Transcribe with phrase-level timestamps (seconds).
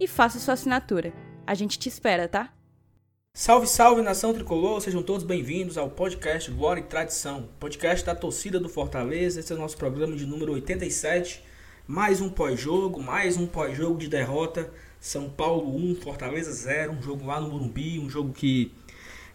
[0.00, 1.12] e faça sua assinatura.
[1.46, 2.52] A gente te espera, tá?
[3.34, 8.58] Salve, salve nação tricolor, sejam todos bem-vindos ao podcast Glória e Tradição, podcast da torcida
[8.58, 9.40] do Fortaleza.
[9.40, 11.44] Esse é o nosso programa de número 87.
[11.86, 14.70] Mais um pós-jogo, mais um pós-jogo de derrota.
[15.00, 18.72] São Paulo 1, Fortaleza 0, um jogo lá no Morumbi, um jogo que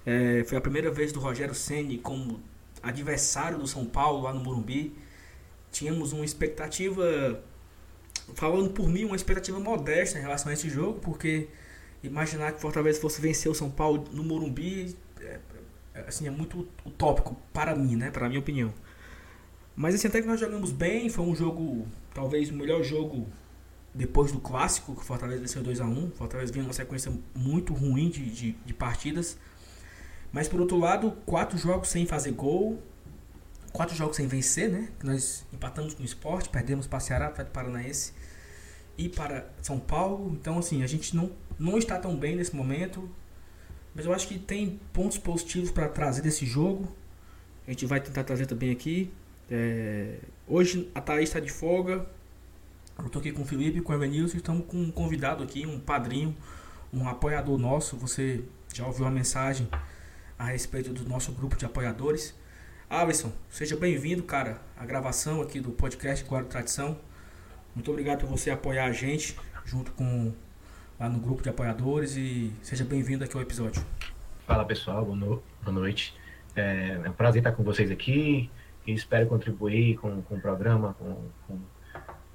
[0.06, 2.42] é, foi a primeira vez do Rogério Ceni como
[2.82, 4.94] adversário do São Paulo lá no Morumbi.
[5.72, 7.42] Tínhamos uma expectativa,
[8.36, 11.48] falando por mim, uma expectativa modesta em relação a esse jogo, porque
[12.04, 15.40] imaginar que Fortaleza fosse vencer o São Paulo no Morumbi é,
[15.94, 18.12] é, assim, é muito utópico para mim, né?
[18.12, 18.74] Para minha opinião.
[19.76, 23.28] Mas assim, até que nós jogamos bem, foi um jogo, talvez o melhor jogo
[23.94, 26.12] depois do clássico, que Fortaleza venceu 2x1.
[26.14, 29.38] Fortaleza vinha uma sequência muito ruim de, de, de, partidas.
[30.32, 32.82] Mas por outro lado, quatro jogos sem fazer gol,
[33.74, 34.90] quatro jogos sem vencer, né?
[35.04, 38.14] Nós empatamos com o esporte, perdemos para Ceará, para Paranaense
[38.98, 40.32] e para São Paulo.
[40.40, 43.10] Então, assim, a gente não não está tão bem nesse momento,
[43.94, 46.92] mas eu acho que tem pontos positivos para trazer desse jogo.
[47.68, 49.12] A gente vai tentar trazer também aqui.
[49.50, 50.18] É,
[50.48, 52.06] hoje a Thaís está de folga.
[52.98, 54.38] Eu estou aqui com o Felipe, com o Evanilson.
[54.38, 56.36] Estamos com um convidado aqui, um padrinho,
[56.92, 57.96] um apoiador nosso.
[57.98, 58.44] Você
[58.74, 59.68] já ouviu a mensagem
[60.38, 62.36] a respeito do nosso grupo de apoiadores.
[62.90, 66.98] Alisson, seja bem-vindo, cara, à gravação aqui do podcast Guarda Tradição.
[67.74, 69.36] Muito obrigado por você apoiar a gente
[69.66, 70.32] junto com
[71.00, 73.84] lá no grupo de apoiadores e seja bem-vindo aqui ao episódio.
[74.46, 76.14] Fala pessoal, boa, no boa noite.
[76.56, 78.52] É, é, um prazer estar com vocês aqui
[78.86, 81.60] e espero contribuir com, com o programa, com, com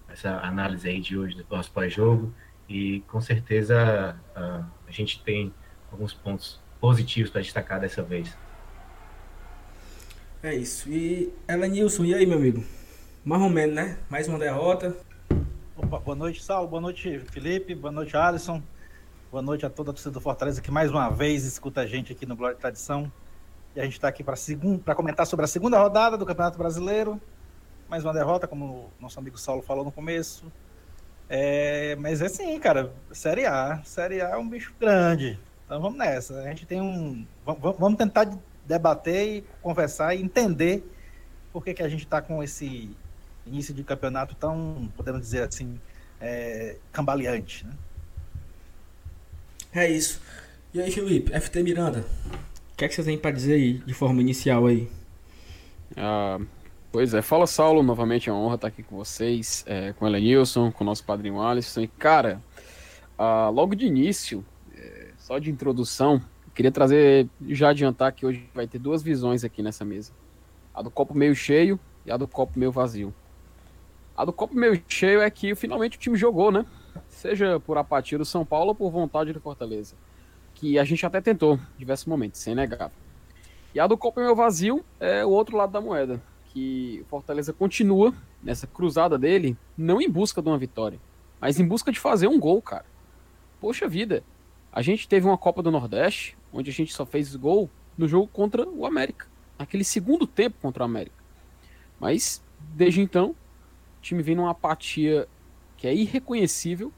[0.09, 2.35] essa análise aí de hoje do nosso pós-jogo
[2.69, 5.55] e com certeza uh, a gente tem
[5.93, 8.37] alguns pontos positivos para destacar dessa vez.
[10.41, 10.89] É isso.
[10.89, 12.63] E Elenilson, e aí, meu amigo?
[13.25, 13.99] Mais ou menos, né?
[14.09, 14.97] Mais uma derrota.
[15.77, 16.69] Opa, boa noite, Saulo.
[16.69, 17.75] Boa noite, Felipe.
[17.75, 18.63] Boa noite, Alisson.
[19.33, 22.13] Boa noite a toda a torcida do Fortaleza que mais uma vez escuta a gente
[22.13, 23.11] aqui no Glória e Tradição.
[23.75, 27.21] E a gente está aqui para comentar sobre a segunda rodada do Campeonato Brasileiro.
[27.89, 30.45] Mais uma derrota, como o nosso amigo Saulo falou no começo.
[31.29, 33.83] É, mas é assim, cara, Série A.
[33.85, 35.37] Série A é um bicho grande.
[35.67, 36.39] Então vamos nessa.
[36.43, 37.27] A gente tem um.
[37.45, 38.31] Vamos tentar
[38.69, 40.85] debater e conversar e entender
[41.51, 42.95] por que, que a gente está com esse
[43.47, 45.81] início de campeonato tão, podemos dizer assim,
[46.21, 47.67] é, cambaleante.
[47.67, 47.73] Né?
[49.73, 50.21] É isso.
[50.75, 52.05] E aí, Felipe, FT Miranda,
[52.73, 54.87] o que, é que você tem para dizer aí, de forma inicial aí?
[55.97, 56.39] Ah,
[56.93, 60.21] pois é, fala Saulo, novamente é uma honra estar aqui com vocês, é, com ela
[60.21, 61.81] Nilson, com o nosso padrinho Alisson.
[61.81, 62.43] E, cara,
[63.17, 64.45] ah, logo de início,
[64.77, 66.23] é, só de introdução,
[66.59, 70.11] queria trazer, já adiantar que hoje vai ter duas visões aqui nessa mesa.
[70.75, 73.15] A do copo meio cheio e a do copo meio vazio.
[74.17, 76.67] A do copo meio cheio é que finalmente o time jogou, né?
[77.09, 79.95] Seja por apatia do São Paulo ou por vontade do Fortaleza.
[80.53, 82.91] Que a gente até tentou em diversos momentos, sem negar.
[83.73, 86.21] E a do copo meio vazio é o outro lado da moeda.
[86.47, 90.99] Que o Fortaleza continua nessa cruzada dele, não em busca de uma vitória,
[91.41, 92.85] mas em busca de fazer um gol, cara.
[93.61, 94.25] Poxa vida,
[94.73, 98.29] a gente teve uma Copa do Nordeste, onde a gente só fez gol no jogo
[98.29, 99.27] contra o América.
[99.59, 101.17] Naquele segundo tempo contra o América.
[101.99, 102.43] Mas,
[102.75, 105.29] desde então, o time vem numa apatia
[105.77, 106.93] que é irreconhecível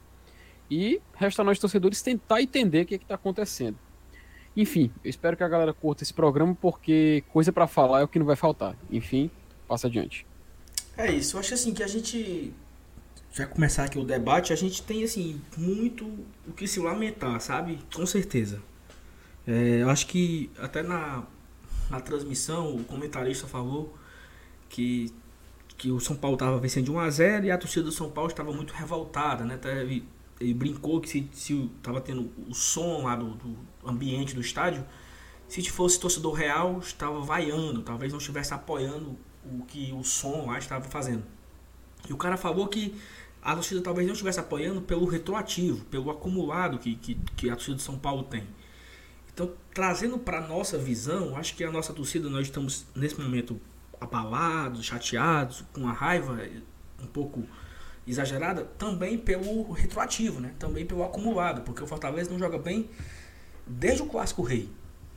[0.69, 3.77] e resta nós torcedores tentar entender o que é está acontecendo.
[4.55, 8.07] Enfim, eu espero que a galera curta esse programa porque coisa para falar é o
[8.07, 8.75] que não vai faltar.
[8.89, 9.29] Enfim,
[9.67, 10.25] passa adiante.
[10.97, 12.53] É isso, eu acho assim que a gente
[13.33, 16.05] já começar aqui o debate, a gente tem assim muito
[16.47, 17.79] o que se lamentar, sabe?
[17.93, 18.61] Com certeza.
[19.47, 21.23] É, eu acho que até na,
[21.89, 23.95] na transmissão o comentarista falou
[24.69, 25.13] que
[25.81, 28.11] que o São Paulo estava vencendo de 1 a 0 e a torcida do São
[28.11, 29.59] Paulo estava muito revoltada, né?
[29.79, 30.07] Ele,
[30.39, 31.27] ele brincou que se
[31.75, 34.85] estava tendo o som lá do, do, ambiente do estádio,
[35.47, 40.59] se fosse torcedor real, estava vaiando, talvez não estivesse apoiando o que o som lá
[40.59, 41.23] estava fazendo.
[42.07, 42.93] E o cara falou que
[43.41, 47.77] a torcida talvez não estivesse apoiando pelo retroativo, pelo acumulado que, que, que a torcida
[47.77, 48.43] de São Paulo tem.
[49.41, 53.59] Então, trazendo para nossa visão, acho que a nossa torcida, nós estamos nesse momento
[53.99, 56.39] abalados, chateados, com a raiva
[57.01, 57.43] um pouco
[58.05, 60.53] exagerada, também pelo retroativo, né?
[60.59, 62.87] também pelo acumulado, porque o Fortaleza não joga bem
[63.65, 64.69] desde o Clássico Rei.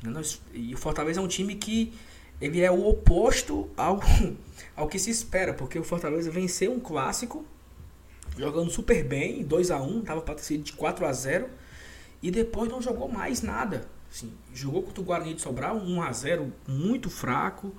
[0.03, 0.09] Né?
[0.09, 1.93] Nós, e o Fortaleza é um time que
[2.41, 4.01] ele é o oposto ao,
[4.75, 7.45] ao que se espera, porque o Fortaleza venceu um clássico
[8.39, 11.47] jogando super bem, 2 a 1 tava para ter sido de 4 a 0
[12.23, 13.93] e depois não jogou mais nada.
[14.15, 17.75] Assim, jogou contra o Guarani de Sobral, 1 a 0 muito fraco.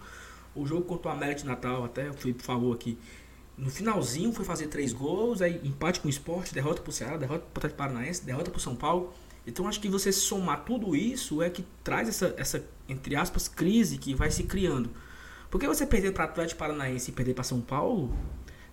[0.54, 2.98] O jogo contra o América de Natal, até o Felipe falou aqui,
[3.58, 7.46] no finalzinho foi fazer três gols, aí empate com o esporte, derrota pro Ceará, derrota
[7.54, 9.14] pro Atlético Paranaense, derrota pro São Paulo.
[9.48, 13.98] Então acho que você somar tudo isso é que traz essa, essa entre aspas, crise
[13.98, 14.90] que vai se criando.
[15.50, 18.14] Porque você perder para Atlético Paranaense e perder para São Paulo,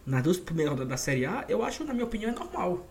[0.05, 2.89] nas duas primeiras rodadas da Série A, eu acho, na minha opinião, é normal.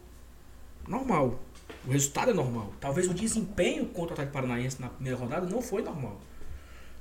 [0.88, 1.40] Normal.
[1.86, 2.74] O resultado é normal.
[2.80, 6.20] Talvez o desempenho contra o Atlético Paranaense na primeira rodada não foi normal.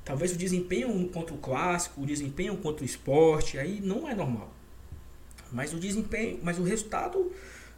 [0.04, 4.52] Talvez o desempenho contra o clássico, o desempenho contra o esporte, aí não é normal.
[5.52, 7.30] Mas o desempenho, mas o resultado,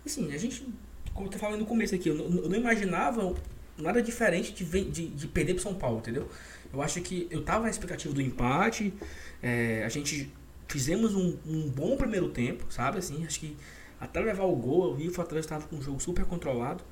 [0.05, 0.67] assim, a gente,
[1.15, 3.35] como eu falando no começo aqui, eu não, eu não imaginava
[3.77, 6.29] nada diferente de, de, de perder para São Paulo, entendeu?
[6.73, 8.95] Eu acho que eu tava na expectativa do empate,
[9.43, 10.33] é, a gente
[10.69, 12.99] fizemos um, um, bom primeiro tempo, sabe?
[12.99, 13.57] Assim, acho que
[14.03, 16.83] até levar o gol, vi o Fortaleza estava com um jogo super controlado.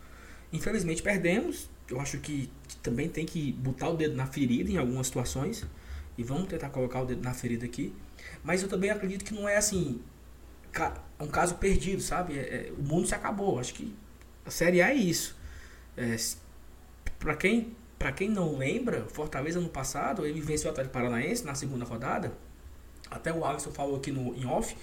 [0.53, 1.69] Infelizmente perdemos.
[1.89, 2.49] Eu acho que,
[2.85, 5.67] também tem que botar o dedo na ferida em algumas situações.
[6.17, 7.93] E vamos tentar colocar o dedo na ferida aqui.
[8.45, 10.01] Mas eu também acredito que não é assim
[11.19, 12.39] um caso perdido, sabe?
[12.39, 13.59] É, é, o mundo se acabou.
[13.59, 13.93] Acho que
[14.47, 15.37] a Série A é isso.
[15.97, 16.15] É,
[17.19, 17.75] para quem
[18.17, 22.33] quem não lembra, Fortaleza no passado, ele venceu o Atlético Paranaense na segunda rodada.
[23.11, 24.77] Até o Alisson falou aqui no em off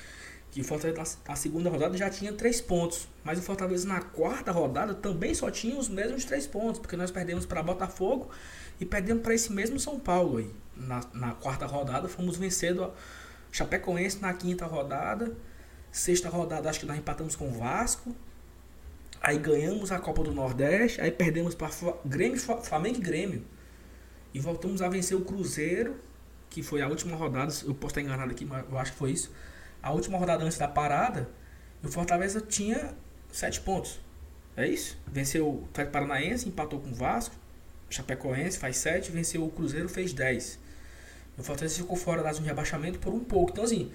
[0.52, 4.52] que o Fortaleza na segunda rodada já tinha três pontos, mas o Fortaleza na quarta
[4.52, 8.30] rodada também só tinha os mesmos três pontos, porque nós perdemos para Botafogo
[8.80, 10.52] e perdemos para esse mesmo São Paulo aí.
[10.76, 12.94] Na, na quarta rodada fomos vencendo
[13.52, 15.36] Chapecoense na quinta rodada,
[15.92, 18.16] sexta rodada acho que nós empatamos com o Vasco,
[19.22, 21.70] Aí ganhamos a Copa do Nordeste, aí perdemos para
[22.06, 23.44] Grêmio, Flamengo e Grêmio.
[24.34, 25.96] E voltamos a vencer o Cruzeiro,
[26.50, 29.12] que foi a última rodada, eu posso estar enganado aqui, mas eu acho que foi
[29.12, 29.32] isso.
[29.88, 31.30] A última rodada antes da parada,
[31.82, 32.94] o Fortaleza tinha
[33.32, 34.02] sete pontos.
[34.58, 34.98] É isso?
[35.08, 37.34] Venceu o Atlético Paranaense, empatou com o Vasco,
[37.90, 40.60] Chapecoense faz sete, venceu o Cruzeiro, fez dez.
[41.38, 43.52] O Fortaleza ficou fora da zona de rebaixamento por um pouco.
[43.52, 43.90] Então, assim,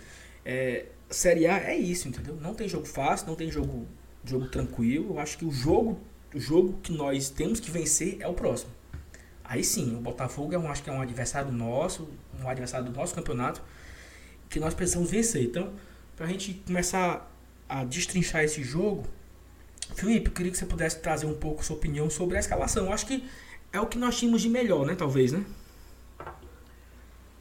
[0.46, 2.36] é, Série A é isso, entendeu?
[2.36, 3.86] Não tem jogo fácil, não tem jogo
[4.24, 5.10] jogo tranquilo.
[5.10, 6.00] Eu acho que o jogo,
[6.34, 8.70] o jogo que nós temos que vencer é o próximo.
[9.44, 12.08] Aí sim, o Botafogo é um, acho que é um adversário nosso,
[12.42, 13.60] um adversário do nosso campeonato,
[14.52, 15.42] que nós precisamos vencer.
[15.42, 15.72] Então,
[16.14, 17.28] para a gente começar
[17.68, 19.04] a destrinchar esse jogo,
[19.96, 22.86] Felipe, eu queria que você pudesse trazer um pouco sua opinião sobre a escalação.
[22.86, 23.24] Eu acho que
[23.72, 24.94] é o que nós tínhamos de melhor, né?
[24.94, 25.44] Talvez, né?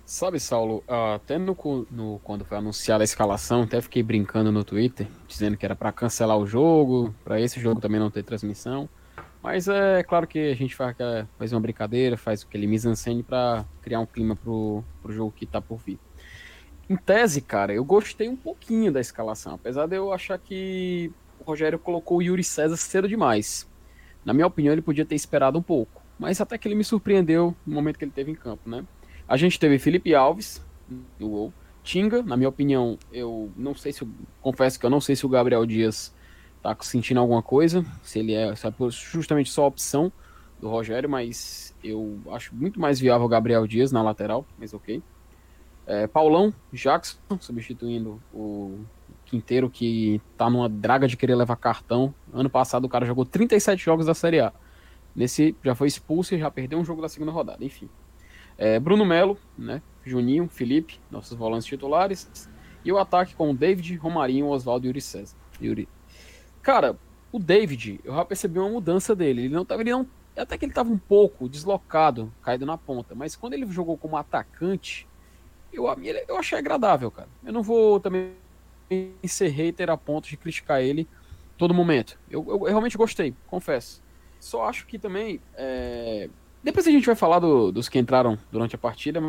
[0.06, 0.84] Sabe, Saulo,
[1.16, 1.56] até no,
[1.90, 5.92] no, quando foi anunciada a escalação, até fiquei brincando no Twitter, dizendo que era para
[5.92, 8.89] cancelar o jogo, para esse jogo também não ter transmissão.
[9.41, 10.96] Mas é claro que a gente faz,
[11.38, 15.62] faz uma brincadeira, faz aquele mise-en-scène para criar um clima pro, pro jogo que tá
[15.62, 15.98] por vir.
[16.91, 21.43] Em tese, cara, eu gostei um pouquinho da escalação, apesar de eu achar que o
[21.45, 23.65] Rogério colocou o Yuri César cedo demais.
[24.25, 27.55] Na minha opinião, ele podia ter esperado um pouco, mas até que ele me surpreendeu
[27.65, 28.83] no momento que ele teve em campo, né?
[29.25, 30.62] A gente teve Felipe Alves
[31.17, 31.53] no gol.
[31.81, 34.10] Tinga, na minha opinião, eu não sei se eu
[34.41, 36.13] confesso que eu não sei se o Gabriel Dias
[36.62, 38.55] tá sentindo alguma coisa, se ele é, é
[38.89, 40.12] justamente só a opção
[40.60, 45.01] do Rogério, mas eu acho muito mais viável o Gabriel Dias na lateral, mas ok.
[45.86, 48.80] É, Paulão, Jackson, substituindo o
[49.26, 52.14] Quinteiro, que tá numa draga de querer levar cartão.
[52.34, 54.54] Ano passado o cara jogou 37 jogos da Série A.
[55.16, 57.90] Nesse já foi expulso e já perdeu um jogo da segunda rodada, enfim.
[58.58, 59.82] É, Bruno Melo, né?
[60.06, 62.50] Juninho, Felipe, nossos volantes titulares.
[62.84, 65.36] E o ataque com o David, Romarinho, Oswaldo e Yuri César.
[65.62, 65.88] Yuri.
[66.62, 66.98] Cara,
[67.32, 69.44] o David, eu já percebi uma mudança dele.
[69.44, 69.82] Ele não tava.
[69.82, 73.16] Ele não, até que ele estava um pouco deslocado, caído na ponta.
[73.16, 75.08] Mas quando ele jogou como atacante,
[75.74, 75.86] eu,
[76.28, 77.30] eu achei agradável, cara.
[77.44, 78.34] Eu não vou também
[79.25, 81.08] ser hater a ponto de criticar ele
[81.58, 82.20] todo momento.
[82.30, 84.01] Eu, eu, eu realmente gostei, confesso.
[84.40, 86.30] Só acho que também é,
[86.63, 89.20] depois a gente vai falar do, dos que entraram durante a partida,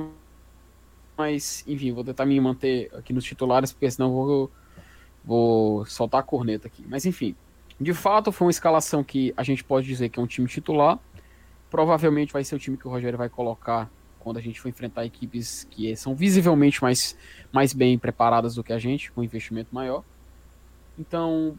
[1.17, 4.51] mas enfim, vou tentar me manter aqui nos titulares, porque senão vou,
[5.25, 6.85] vou soltar a corneta aqui.
[6.87, 7.35] Mas enfim,
[7.81, 10.99] de fato foi uma escalação que a gente pode dizer que é um time titular.
[11.71, 13.91] Provavelmente vai ser o time que o Rogério vai colocar
[14.23, 17.17] quando a gente for enfrentar equipes que são visivelmente mais,
[17.51, 20.05] mais bem preparadas do que a gente, com investimento maior.
[20.97, 21.59] Então,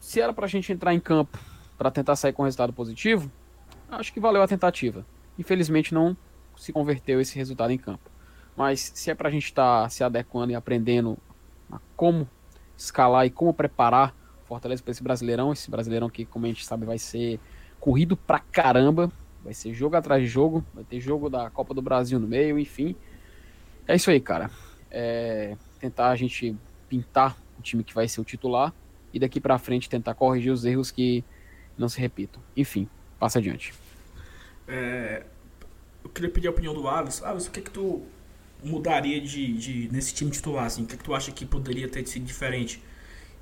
[0.00, 1.38] se era para a gente entrar em campo
[1.78, 3.30] para tentar sair com resultado positivo,
[3.88, 5.06] acho que valeu a tentativa.
[5.38, 6.16] Infelizmente não
[6.56, 8.10] se converteu esse resultado em campo.
[8.56, 11.16] Mas se é para a gente estar tá se adequando e aprendendo
[11.70, 12.28] a como
[12.76, 16.84] escalar e como preparar Fortaleza para esse Brasileirão, esse Brasileirão que, como a gente sabe,
[16.84, 17.40] vai ser
[17.80, 19.10] corrido pra caramba,
[19.42, 22.58] vai ser jogo atrás de jogo, vai ter jogo da Copa do Brasil no meio,
[22.58, 22.94] enfim.
[23.86, 24.50] É isso aí, cara.
[24.90, 26.56] É tentar a gente
[26.88, 28.72] pintar o time que vai ser o titular
[29.12, 31.24] e daqui para frente tentar corrigir os erros que
[31.76, 32.40] não se repitam.
[32.56, 33.74] Enfim, passa adiante.
[34.68, 35.24] É,
[36.04, 37.24] eu queria pedir a opinião do Alisson.
[37.24, 38.02] Alisson, o que é que tu
[38.62, 40.66] mudaria de, de, nesse time titular?
[40.66, 40.84] Assim?
[40.84, 42.80] O que é que tu acha que poderia ter sido diferente?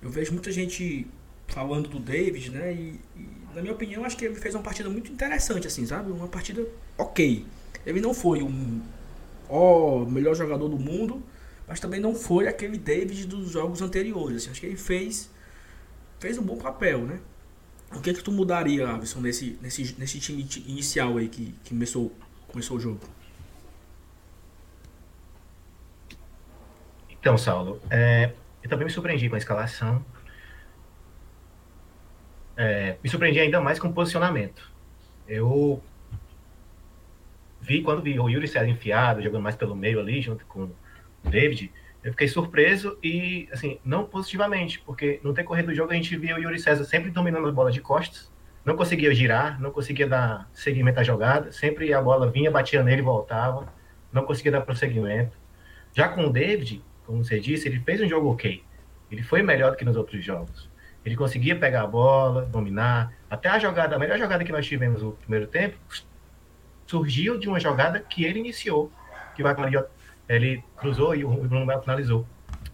[0.01, 1.07] Eu vejo muita gente
[1.51, 2.73] falando do David, né?
[2.73, 6.11] E, e, na minha opinião, acho que ele fez uma partida muito interessante, assim, sabe?
[6.11, 6.65] Uma partida
[6.97, 7.45] ok.
[7.85, 8.81] Ele não foi um
[9.49, 11.23] ó, melhor jogador do mundo,
[11.67, 14.37] mas também não foi aquele David dos jogos anteriores.
[14.37, 14.51] Assim.
[14.51, 15.31] Acho que ele fez
[16.21, 17.19] fez um bom papel, né?
[17.93, 21.71] O que é que tu mudaria, Alisson, nesse, nesse, nesse time inicial aí que, que
[21.71, 22.13] começou,
[22.47, 23.01] começou o jogo?
[27.11, 30.05] Então, Saulo, é, eu também me surpreendi com a escalação.
[32.57, 34.71] É, me surpreendi ainda mais com o posicionamento.
[35.27, 35.83] Eu
[37.61, 40.75] vi, quando vi o Yuri César enfiado, jogando mais pelo meio ali, junto com o
[41.25, 41.71] David,
[42.03, 46.35] eu fiquei surpreso e, assim, não positivamente, porque no decorrer do jogo a gente via
[46.35, 48.31] o Yuri César sempre dominando a bola de costas,
[48.65, 53.01] não conseguia girar, não conseguia dar seguimento à jogada, sempre a bola vinha, batia nele
[53.01, 53.73] e voltava,
[54.13, 55.37] não conseguia dar prosseguimento.
[55.93, 58.63] Já com o David, como você disse, ele fez um jogo ok.
[59.11, 60.70] Ele foi melhor do que nos outros jogos.
[61.05, 63.13] Ele conseguia pegar a bola, dominar.
[63.29, 65.77] Até a jogada, a melhor jogada que nós tivemos no primeiro tempo,
[66.87, 68.93] surgiu de uma jogada que ele iniciou,
[69.35, 69.55] que vai
[70.29, 72.27] ele cruzou e o Bruno Melo finalizou.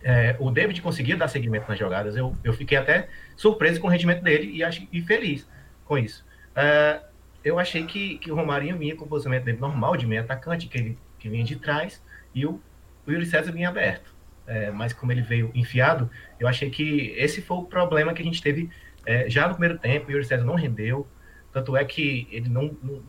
[0.02, 2.16] É, o David conseguia dar seguimento nas jogadas.
[2.16, 5.48] Eu, eu fiquei até surpreso com o rendimento dele e, acho, e feliz
[5.84, 6.24] com isso.
[6.54, 7.00] É,
[7.44, 10.66] eu achei que, que o Romarinho vinha com o posicionamento dele normal de meio atacante,
[10.66, 12.02] que ele que vinha de trás,
[12.34, 12.60] e o,
[13.06, 14.15] o Yuri César vinha aberto
[14.46, 18.24] é, mas como ele veio enfiado, eu achei que esse foi o problema que a
[18.24, 18.70] gente teve
[19.04, 20.08] é, já no primeiro tempo.
[20.08, 21.06] O Yuri César não rendeu,
[21.52, 23.02] tanto é que ele não, não,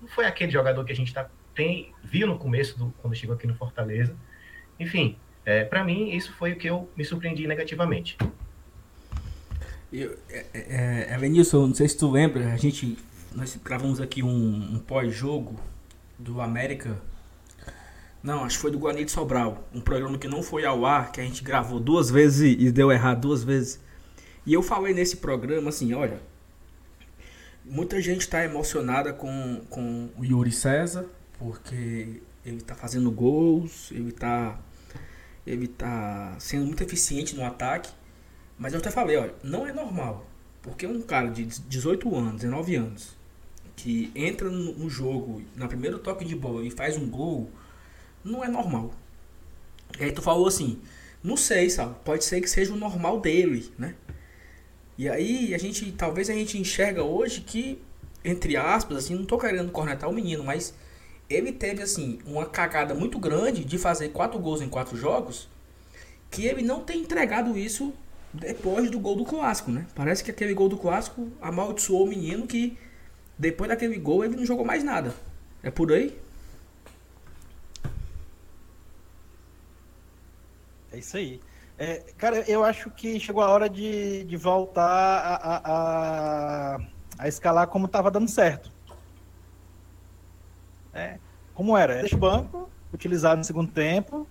[0.00, 3.34] não foi aquele jogador que a gente tá, tem, viu no começo, do, quando chegou
[3.34, 4.14] aqui no Fortaleza.
[4.78, 8.16] Enfim, é, para mim, isso foi o que eu me surpreendi negativamente.
[9.92, 12.98] Eu, é, é, é Elenilson, não sei se tu lembra, a gente
[13.36, 15.60] nós gravamos aqui um, um pós-jogo
[16.18, 16.96] do América
[18.26, 19.68] não, acho que foi do Guarani de Sobral.
[19.72, 22.90] Um programa que não foi ao ar, que a gente gravou duas vezes e deu
[22.90, 23.78] errado duas vezes.
[24.44, 26.20] E eu falei nesse programa assim, olha,
[27.64, 31.06] muita gente está emocionada com, com o Yuri César,
[31.38, 34.58] porque ele está fazendo gols, ele está
[35.46, 37.92] ele tá sendo muito eficiente no ataque.
[38.58, 40.26] Mas eu até falei, olha, não é normal.
[40.62, 43.16] Porque um cara de 18 anos, 19 anos,
[43.76, 47.48] que entra no jogo, na primeiro toque de bola e faz um gol,
[48.26, 48.90] não é normal.
[49.98, 50.80] E aí tu falou assim,
[51.22, 51.94] não sei, sabe?
[52.04, 53.94] Pode ser que seja o normal dele, né?
[54.98, 57.80] E aí a gente, talvez a gente enxerga hoje que,
[58.24, 60.74] entre aspas, assim, não tô querendo cornetar o menino, mas
[61.28, 65.48] ele teve, assim, uma cagada muito grande de fazer quatro gols em quatro jogos,
[66.30, 67.92] que ele não tem entregado isso
[68.32, 69.86] depois do gol do clássico, né?
[69.94, 72.76] Parece que aquele gol do clássico amaldiçoou o menino que
[73.38, 75.14] depois daquele gol ele não jogou mais nada.
[75.62, 76.18] É por aí?
[80.96, 81.40] É isso aí.
[81.78, 86.78] É, cara, eu acho que chegou a hora de, de voltar a, a,
[87.18, 88.72] a, escalar como estava dando certo.
[90.94, 91.18] É,
[91.52, 92.00] como era?
[92.00, 94.26] Deixa o banco, utilizado no segundo tempo,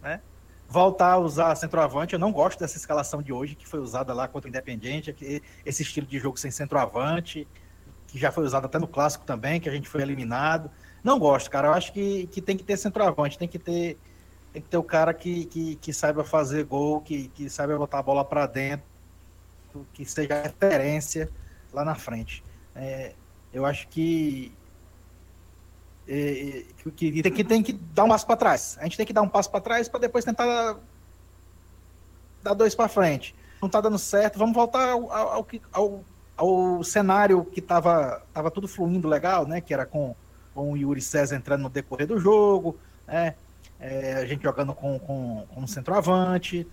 [0.00, 0.22] né?
[0.66, 2.14] voltar a usar centroavante.
[2.14, 5.14] Eu não gosto dessa escalação de hoje, que foi usada lá contra o Independiente,
[5.66, 7.46] esse estilo de jogo sem centroavante,
[8.06, 10.70] que já foi usado até no clássico também, que a gente foi eliminado.
[11.04, 11.68] Não gosto, cara.
[11.68, 13.98] Eu acho que, que tem que ter centroavante, tem que ter
[14.52, 18.00] tem que ter o cara que, que, que saiba fazer gol, que, que saiba botar
[18.00, 18.84] a bola para dentro,
[19.94, 21.30] que seja referência
[21.72, 22.44] lá na frente.
[22.76, 23.14] É,
[23.52, 24.52] eu acho que,
[26.06, 28.76] é, que, tem que tem que dar um passo para trás.
[28.78, 30.76] A gente tem que dar um passo para trás para depois tentar
[32.42, 33.34] dar dois para frente.
[33.60, 36.04] Não está dando certo, vamos voltar ao, ao, ao,
[36.36, 39.62] ao cenário que estava tava tudo fluindo legal, né?
[39.62, 40.14] Que era com,
[40.54, 43.34] com o Yuri César entrando no decorrer do jogo, né?
[43.82, 46.66] É, a gente jogando com, com, com centroavante.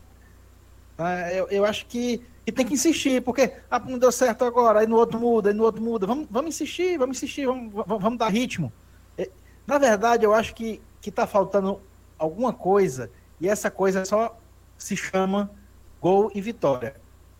[0.95, 1.33] Tá?
[1.33, 4.87] Eu, eu acho que, que tem que insistir, porque ah, não deu certo agora, aí
[4.87, 6.05] no outro muda, aí no outro muda.
[6.05, 8.71] Vamos, vamos insistir, vamos insistir, vamos, vamos, vamos dar ritmo.
[9.17, 9.27] É,
[9.65, 11.81] Na verdade, eu acho que, que tá faltando
[12.17, 13.09] alguma coisa,
[13.41, 14.37] e essa coisa só
[14.77, 15.49] se chama
[15.99, 16.95] gol e vitória.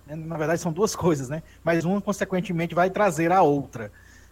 [0.08, 1.44] Na verdade, são duas coisas, né?
[1.64, 3.92] Mas uma, consequentemente, vai trazer a outra.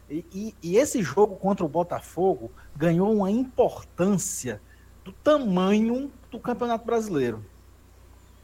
[0.09, 4.59] E, e, e esse jogo contra o Botafogo ganhou uma importância
[5.07, 7.43] do tamanho do Campeonato Brasileiro.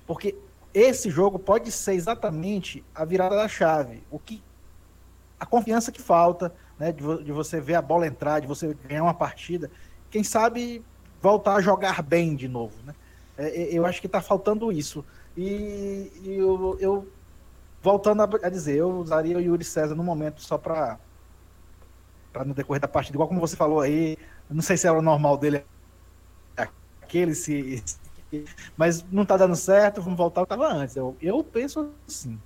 [0.08, 0.34] Porque
[0.74, 4.02] esse jogo pode ser exatamente a virada da chave.
[4.10, 4.42] O que
[5.38, 9.04] a confiança que falta, né, de, de, você ver a bola entrar, de você ganhar
[9.04, 9.70] uma partida,
[10.10, 10.82] quem sabe
[11.22, 12.96] voltar a jogar bem de novo, né?
[13.38, 15.04] É, é eu acho que está faltando isso.
[15.36, 17.08] E, e eu, eu,
[17.82, 20.98] voltando a, a, dizer, eu usaria o Yuri César no momento só para
[22.32, 24.18] para no decorrer da partida, igual como você falou aí,
[24.50, 25.64] não sei se era o normal dele
[27.14, 27.84] aquele se
[28.76, 30.96] mas não tá dando certo, vamos voltar ao que tava antes.
[30.96, 32.40] Eu, eu penso assim.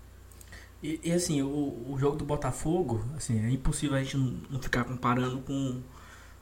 [0.83, 1.47] E, e, assim, o,
[1.89, 5.81] o jogo do Botafogo, assim, é impossível a gente não, não, ficar comparando com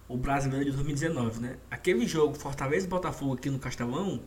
[0.10, 1.58] o brasileiro de 2019, né?
[1.70, 4.20] Aquele jogo Fortaleza e Botafogo aqui no Castelão,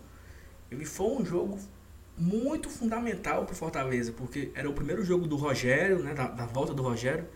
[0.70, 1.58] ele foi um jogo
[2.16, 6.72] muito fundamental para Fortaleza, porque era o primeiro jogo do Rogério, né, da, da, volta
[6.72, 7.26] do Rogério.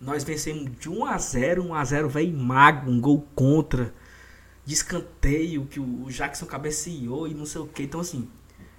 [0.00, 3.92] Nós vencemos de 1 a 0, 1 a 0 veio mago, um gol contra
[4.64, 7.82] de escanteio que o Jackson cabeceou e não sei o que.
[7.82, 8.28] Então, assim.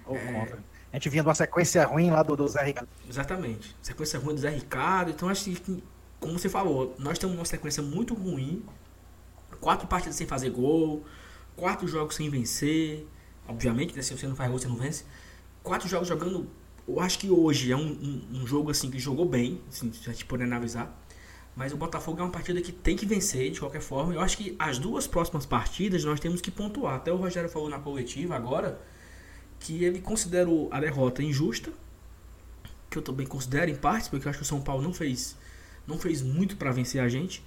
[0.08, 0.58] É...
[0.92, 2.88] A gente vinha de uma sequência ruim lá do, do Zé Ricardo.
[3.08, 3.76] Exatamente.
[3.82, 5.10] Sequência ruim do Zé Ricardo.
[5.10, 5.82] Então, acho que,
[6.18, 8.64] como você falou, nós temos uma sequência muito ruim.
[9.60, 11.04] Quatro partidas sem fazer gol.
[11.54, 13.06] Quatro jogos sem vencer.
[13.46, 15.04] Obviamente, né, se você não faz gol, você não vence.
[15.62, 16.48] Quatro jogos jogando.
[16.88, 17.88] Eu acho que hoje é um,
[18.32, 20.96] um, um jogo assim que jogou bem, assim, se a gente puder analisar.
[21.56, 24.12] Mas o Botafogo é uma partida que tem que vencer de qualquer forma.
[24.12, 26.96] Eu acho que as duas próximas partidas nós temos que pontuar.
[26.96, 28.78] Até o Rogério falou na coletiva agora
[29.58, 31.72] que ele considera a derrota injusta,
[32.90, 35.34] que eu também considero em parte, porque eu acho que o São Paulo não fez,
[35.86, 37.42] não fez muito para vencer a gente.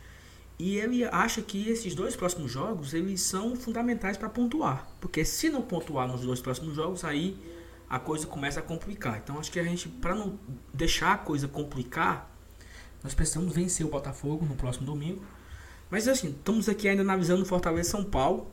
[0.58, 5.50] E ele acha que esses dois próximos jogos eles são fundamentais para pontuar, porque se
[5.50, 7.38] não pontuar nos dois próximos jogos, aí
[7.88, 9.22] a coisa começa a complicar.
[9.24, 10.38] Então acho que a gente, para não
[10.74, 12.29] deixar a coisa complicar,
[13.04, 15.22] nós precisamos vencer o Botafogo no próximo domingo.
[15.90, 18.48] Mas assim, estamos aqui ainda analisando Fortaleza São Paulo.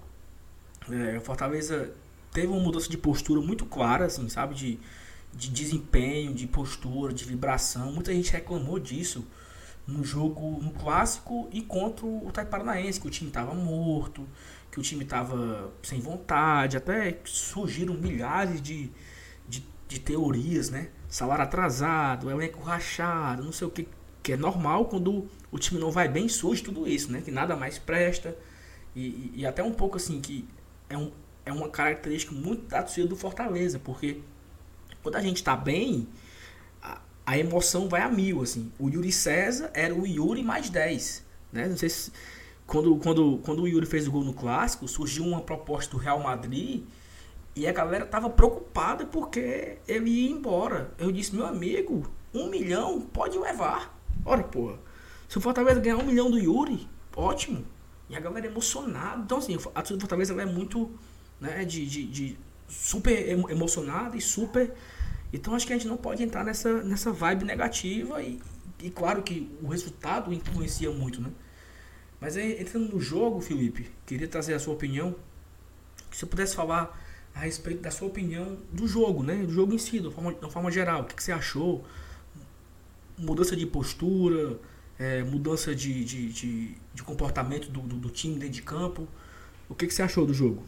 [0.90, 1.92] É, Fortaleza
[2.32, 4.54] teve uma mudança de postura muito clara, assim, sabe?
[4.54, 4.78] De,
[5.34, 7.92] de desempenho, de postura, de vibração.
[7.92, 9.26] Muita gente reclamou disso
[9.86, 14.26] no jogo, no clássico e contra o Taiparanaense, Paranaense, que o time estava morto,
[14.70, 18.90] que o time estava sem vontade, até surgiram milhares de,
[19.48, 20.88] de, de teorias, né?
[21.08, 23.86] Salário atrasado, elenco rachado, não sei o que
[24.26, 27.20] que é normal quando o time não vai bem, surge tudo isso, né?
[27.20, 28.36] Que nada mais presta.
[28.92, 30.44] E, e até um pouco assim, que
[30.90, 31.12] é, um,
[31.44, 34.20] é uma característica muito da torcida do Fortaleza, porque
[35.00, 36.08] quando a gente tá bem,
[36.82, 38.72] a, a, emoção vai a mil, assim.
[38.80, 41.68] O Yuri César era o Yuri mais 10, né?
[41.68, 42.10] Não sei se...
[42.66, 46.18] Quando, quando, quando o Yuri fez o gol no Clássico, surgiu uma proposta do Real
[46.18, 46.82] Madrid
[47.54, 50.92] e a galera tava preocupada porque ele ia embora.
[50.98, 53.95] Eu disse, meu amigo, um milhão pode levar.
[54.24, 54.78] Ora, porra.
[55.28, 57.64] Se o Fortaleza ganhar um milhão do Yuri, ótimo.
[58.08, 59.22] E a galera é emocionada.
[59.22, 60.90] Então, assim, a torcida do Fortaleza ela é muito,
[61.40, 64.72] né, de, de, de super emocionada e super.
[65.32, 68.22] Então, acho que a gente não pode entrar nessa, nessa vibe negativa.
[68.22, 68.40] E,
[68.82, 71.30] e claro que o resultado influencia muito, né?
[72.20, 75.14] Mas aí, entrando no jogo, Felipe, queria trazer a sua opinião.
[76.10, 76.98] Se você pudesse falar
[77.34, 79.36] a respeito da sua opinião do jogo, né?
[79.36, 81.02] Do jogo em si, de forma, de forma geral.
[81.02, 81.84] O que, que você achou?
[83.18, 84.58] Mudança de postura,
[84.98, 89.06] é, mudança de, de, de, de comportamento do, do, do, time dentro de campo.
[89.68, 90.62] O que, que você achou do jogo?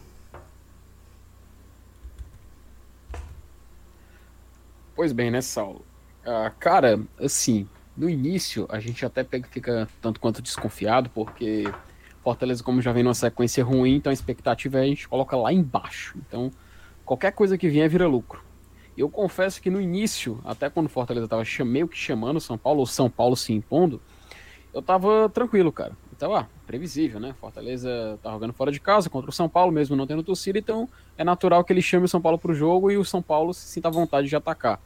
[4.94, 5.84] Pois bem, né, Saulo?
[6.26, 11.64] Ah, cara, assim, no início a gente até fica tanto quanto desconfiado, porque
[12.22, 15.52] Fortaleza, como já vem numa sequência ruim, então a expectativa é a gente coloca lá
[15.52, 16.18] embaixo.
[16.18, 16.50] Então,
[17.04, 18.42] qualquer coisa que vier vira lucro.
[18.98, 22.58] Eu confesso que no início, até quando o Fortaleza estava meio que chamando o São
[22.58, 24.02] Paulo, ou São Paulo se impondo,
[24.74, 25.96] eu tava tranquilo, cara.
[26.12, 27.32] Então, ah, previsível, né?
[27.40, 30.88] Fortaleza tá jogando fora de casa contra o São Paulo, mesmo não tendo torcida, então
[31.16, 33.68] é natural que ele chame o São Paulo pro jogo e o São Paulo se
[33.68, 34.80] sinta à vontade de atacar.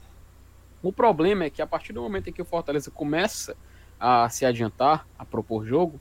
[0.83, 3.57] O problema é que a partir do momento em que o Fortaleza começa
[3.99, 5.99] a se adiantar, a propor jogo,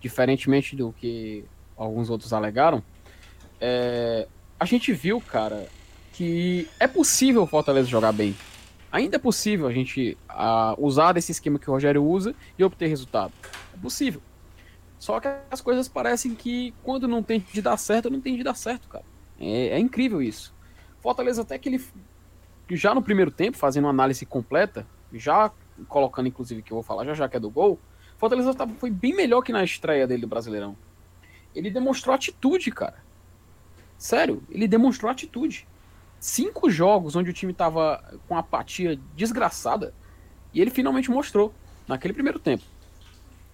[0.00, 1.44] diferentemente do que
[1.76, 2.82] alguns outros alegaram,
[3.60, 4.26] é,
[4.58, 5.68] a gente viu, cara,
[6.20, 8.36] que é possível o Fortaleza jogar bem.
[8.92, 12.88] Ainda é possível a gente uh, usar esse esquema que o Rogério usa e obter
[12.88, 13.32] resultado.
[13.72, 14.20] É possível.
[14.98, 18.42] Só que as coisas parecem que quando não tem de dar certo, não tem de
[18.42, 19.02] dar certo, cara.
[19.40, 20.52] É, é incrível isso.
[21.00, 21.82] Fortaleza até que ele
[22.68, 25.50] já no primeiro tempo, fazendo uma análise completa, já
[25.88, 27.78] colocando inclusive que eu vou falar já já que é do gol,
[28.18, 30.76] Fortaleza foi bem melhor que na estreia dele do Brasileirão.
[31.54, 33.02] ele demonstrou atitude, cara.
[33.96, 35.66] Sério, ele demonstrou atitude.
[36.20, 39.94] Cinco jogos onde o time tava com apatia desgraçada
[40.52, 41.52] e ele finalmente mostrou
[41.88, 42.62] naquele primeiro tempo.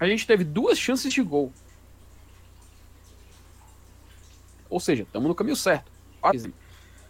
[0.00, 1.52] A gente teve duas chances de gol.
[4.68, 5.92] Ou seja, estamos no caminho certo.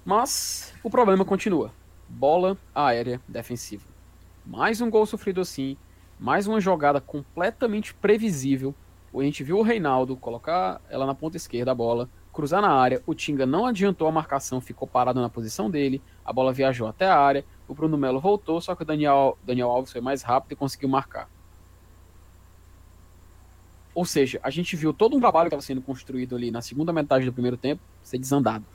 [0.05, 1.73] Mas o problema continua.
[2.07, 3.85] Bola aérea defensiva.
[4.45, 5.77] Mais um gol sofrido assim,
[6.21, 8.75] mais uma jogada completamente previsível.
[9.13, 13.03] A gente viu o Reinaldo colocar ela na ponta esquerda a bola, cruzar na área.
[13.07, 16.03] O Tinga não adiantou a marcação, ficou parado na posição dele.
[16.23, 17.47] A bola viajou até a área.
[17.67, 20.91] O Bruno Melo voltou, só que o Daniel, Daniel Alves foi mais rápido e conseguiu
[20.91, 21.31] marcar.
[23.95, 26.93] Ou seja, a gente viu todo um trabalho que estava sendo construído ali na segunda
[26.93, 28.67] metade do primeiro tempo ser desandado.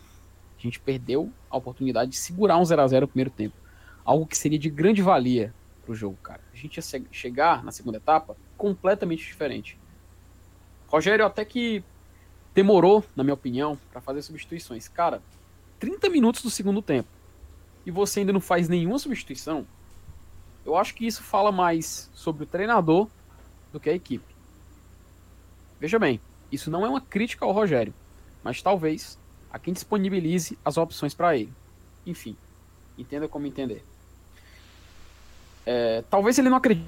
[0.58, 3.56] A gente perdeu a oportunidade de segurar um 0 a 0 no primeiro tempo.
[4.04, 6.42] Algo que seria de grande valia para o jogo, cara.
[6.52, 9.80] A gente ia chegar na segunda etapa completamente diferente.
[10.88, 11.84] Rogério até que
[12.54, 14.88] demorou, na minha opinião, para fazer substituições.
[14.88, 15.22] Cara,
[15.80, 17.10] 30 minutos do segundo tempo
[17.86, 19.66] e você ainda não faz nenhuma substituição,
[20.66, 23.08] eu acho que isso fala mais sobre o treinador
[23.74, 24.36] do que a equipe.
[25.80, 27.94] Veja bem, isso não é uma crítica ao Rogério,
[28.44, 29.18] mas talvez
[29.52, 31.52] a quem disponibilize as opções para ele.
[32.06, 32.36] Enfim,
[32.98, 33.84] entenda como entender.
[35.66, 36.88] É, talvez ele não acredite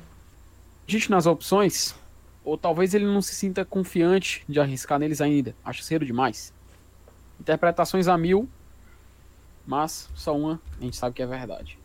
[1.10, 1.96] nas opções,
[2.44, 5.56] ou talvez ele não se sinta confiante de arriscar neles ainda.
[5.64, 6.54] Acho cedo demais.
[7.40, 8.50] Interpretações a mil,
[9.66, 11.78] mas só uma a gente sabe que é verdade.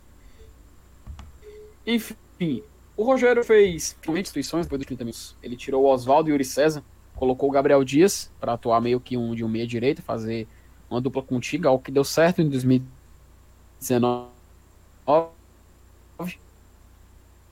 [1.86, 2.62] Enfim,
[2.96, 5.36] o Rogério fez instituições depois dos 30 minutos.
[5.42, 6.82] Ele tirou o Oswaldo e o Yuri César
[7.14, 10.46] colocou o Gabriel Dias para atuar meio que um de um meia direita, fazer
[10.88, 14.28] uma dupla contigo, algo que deu certo em 2019.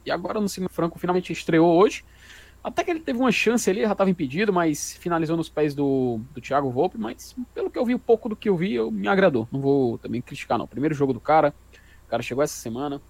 [0.05, 2.05] E agora no segundo Franco finalmente estreou hoje.
[2.67, 6.19] Até que ele teve uma chance ali, já estava impedido, mas finalizou nos pés do,
[6.35, 6.99] do Thiago Volpe.
[6.99, 9.47] Mas pelo que eu vi, um pouco do que eu vi, eu, me agradou.
[9.53, 10.67] Não vou também criticar, não.
[10.67, 11.55] Primeiro jogo do cara,
[12.05, 13.01] o cara chegou essa semana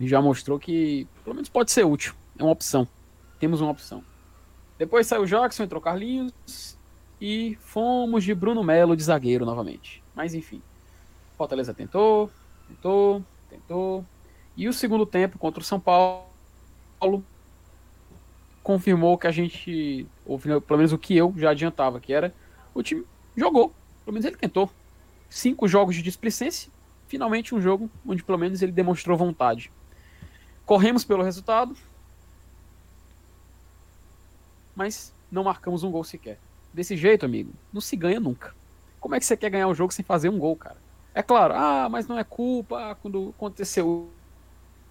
[0.00, 2.14] e já mostrou que pelo menos pode ser útil.
[2.38, 2.88] É uma opção.
[3.38, 4.02] Temos uma opção.
[4.78, 6.78] Depois saiu o Jackson, entrou Carlinhos
[7.20, 10.02] e fomos de Bruno Melo de zagueiro novamente.
[10.14, 10.62] Mas enfim,
[11.36, 12.30] Fortaleza tentou,
[12.66, 14.06] tentou, tentou.
[14.56, 17.22] E o segundo tempo contra o São Paulo
[18.66, 22.34] confirmou que a gente, ou pelo menos o que eu já adiantava, que era
[22.74, 23.72] o time jogou,
[24.04, 24.68] pelo menos ele tentou.
[25.30, 26.68] Cinco jogos de displicência,
[27.06, 29.70] finalmente um jogo onde pelo menos ele demonstrou vontade.
[30.64, 31.76] Corremos pelo resultado,
[34.74, 36.36] mas não marcamos um gol sequer.
[36.74, 38.52] Desse jeito, amigo, não se ganha nunca.
[38.98, 40.78] Como é que você quer ganhar um jogo sem fazer um gol, cara?
[41.14, 44.10] É claro, ah, mas não é culpa, ah, quando aconteceu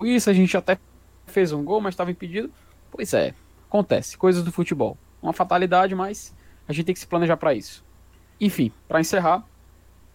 [0.02, 0.80] isso, a gente até
[1.28, 2.50] fez um gol, mas estava impedido.
[2.90, 3.34] Pois é,
[3.68, 4.98] acontece, coisas do futebol.
[5.22, 6.36] Uma fatalidade, mas
[6.68, 7.84] a gente tem que se planejar para isso.
[8.40, 9.46] Enfim, para encerrar,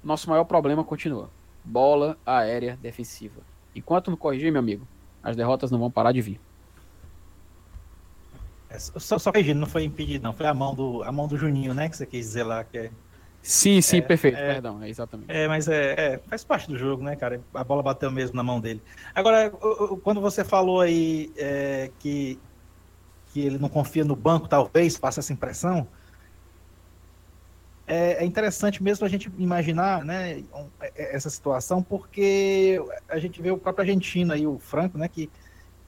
[0.02, 1.30] nosso maior problema continua:
[1.64, 3.40] bola aérea defensiva.
[3.74, 4.86] Enquanto não corrigir, meu amigo,
[5.22, 6.40] as derrotas não vão parar de vir.
[8.68, 10.32] É, só, só corrigindo, não foi impedido, não.
[10.32, 11.88] Foi a mão do, a mão do Juninho, né?
[11.88, 12.90] Que você quis dizer lá que é.
[13.42, 15.32] Sim, sim, é, perfeito, é, perdão, é exatamente.
[15.32, 17.40] É, mas é, é, faz parte do jogo, né, cara?
[17.54, 18.82] A bola bateu mesmo na mão dele.
[19.14, 19.50] Agora,
[20.02, 22.38] quando você falou aí é, que,
[23.32, 25.86] que ele não confia no banco, talvez, passa essa impressão,
[27.86, 30.44] é, é interessante mesmo a gente imaginar né,
[30.80, 35.28] é, essa situação, porque a gente vê o próprio argentino aí, o Franco, né, que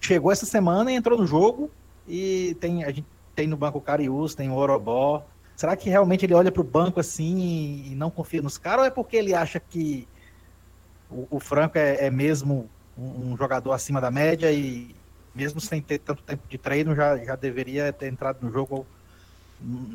[0.01, 1.71] chegou essa semana e entrou no jogo,
[2.09, 5.25] e tem, a gente tem no banco o Cariús, tem o Orobó.
[5.55, 8.81] Será que realmente ele olha para o banco assim e não confia nos caras?
[8.81, 10.09] Ou é porque ele acha que
[11.09, 14.95] o, o Franco é, é mesmo um, um, jogador acima da média e
[15.35, 18.87] mesmo sem ter tanto tempo de treino já, já deveria ter entrado no jogo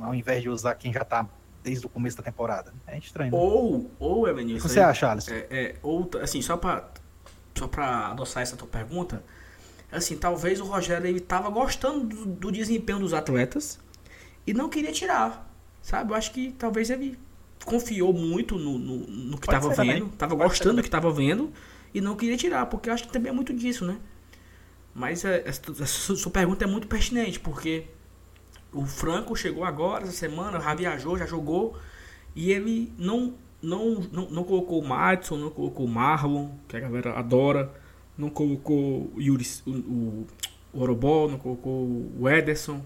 [0.01, 1.27] ao invés de usar quem já está
[1.63, 2.73] desde o começo da temporada?
[2.85, 3.31] É estranho.
[3.31, 3.37] Né?
[3.37, 5.31] Ou, ou Evanilson, o que você acha, Alisson?
[5.31, 6.89] É, é, ou, assim, só para
[7.55, 9.21] só adoçar essa tua pergunta,
[9.91, 13.79] assim, talvez o Rogério ele tava gostando do, do, desempenho dos atletas
[14.45, 16.11] e não queria tirar, sabe?
[16.11, 17.19] Eu acho que talvez ele
[17.65, 20.09] confiou muito no, no, no que Pode tava vendo, também.
[20.17, 21.51] tava Pode gostando do que tava vendo
[21.93, 23.97] e não queria tirar, porque eu acho que também é muito disso, né?
[24.97, 27.85] Mas é, essa, essa sua pergunta é muito pertinente, porque
[28.73, 31.77] o Franco chegou agora, essa semana, já viajou, já jogou,
[32.35, 36.79] e ele não, não, não, não colocou o Madison, não colocou o Marlon, que a
[36.79, 37.71] galera adora,
[38.17, 40.25] não colocou o, Yuri, o,
[40.73, 42.83] o Orobol, não colocou o Ederson.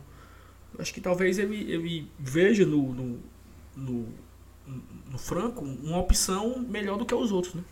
[0.77, 3.19] Acho que talvez ele, ele veja no, no,
[3.73, 4.07] no,
[5.09, 7.63] no Franco uma opção melhor do que os outros, né?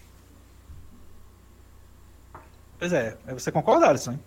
[2.78, 4.18] Pois é, você concorda, Alisson?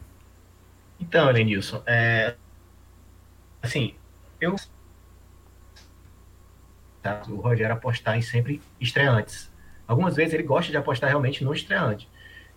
[1.03, 2.37] Então, Lenilson, é...
[3.61, 3.97] assim,
[4.41, 4.55] eu
[7.29, 9.53] o Rogério apostar em sempre estreantes.
[9.89, 12.09] Algumas vezes ele gosta de apostar realmente no estreante.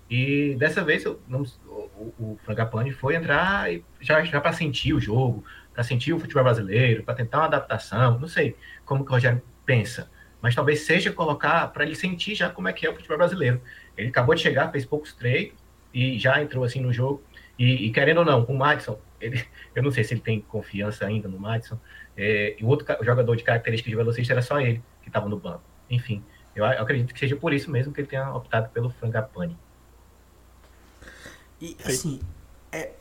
[0.07, 3.67] E dessa vez eu, não, o, o Frangapane foi entrar
[3.99, 8.19] já, já para sentir o jogo, para sentir o futebol brasileiro, para tentar uma adaptação.
[8.19, 8.55] Não sei
[8.85, 10.07] como que o Rogério pensa,
[10.39, 13.59] mas talvez seja colocar para ele sentir já como é que é o futebol brasileiro.
[13.97, 15.55] Ele acabou de chegar, fez poucos treinos
[15.91, 17.23] e já entrou assim no jogo.
[17.57, 21.05] E, e querendo ou não, o Madison, ele, eu não sei se ele tem confiança
[21.05, 21.79] ainda no Madison.
[22.17, 25.37] É, e o outro jogador de características de velocista era só ele que estava no
[25.37, 25.63] banco.
[25.89, 26.23] Enfim,
[26.55, 29.57] eu, eu, acredito que seja por isso mesmo que ele tenha optado pelo Frangapane.
[31.61, 32.19] E assim,
[32.71, 32.91] é,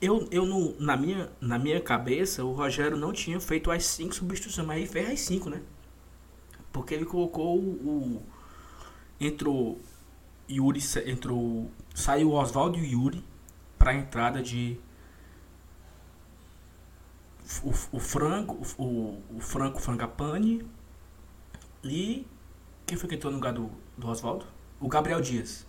[0.00, 4.14] eu, eu no, na, minha, na minha cabeça, o Rogério não tinha feito as cinco
[4.14, 5.60] substituições, mas ele fez as cinco, né?
[6.72, 8.18] Porque ele colocou o.
[8.18, 8.22] o
[9.20, 9.80] entrou
[10.48, 11.70] Yuri, entrou.
[11.94, 13.24] Saiu Oswaldo e Yuri
[13.80, 14.78] para a entrada de.
[17.64, 20.64] O, o Franco, o, o Franco Frangapane
[21.82, 22.26] e.
[22.86, 24.44] Quem foi que entrou no lugar do, do Oswaldo?
[24.78, 25.66] O Gabriel Dias.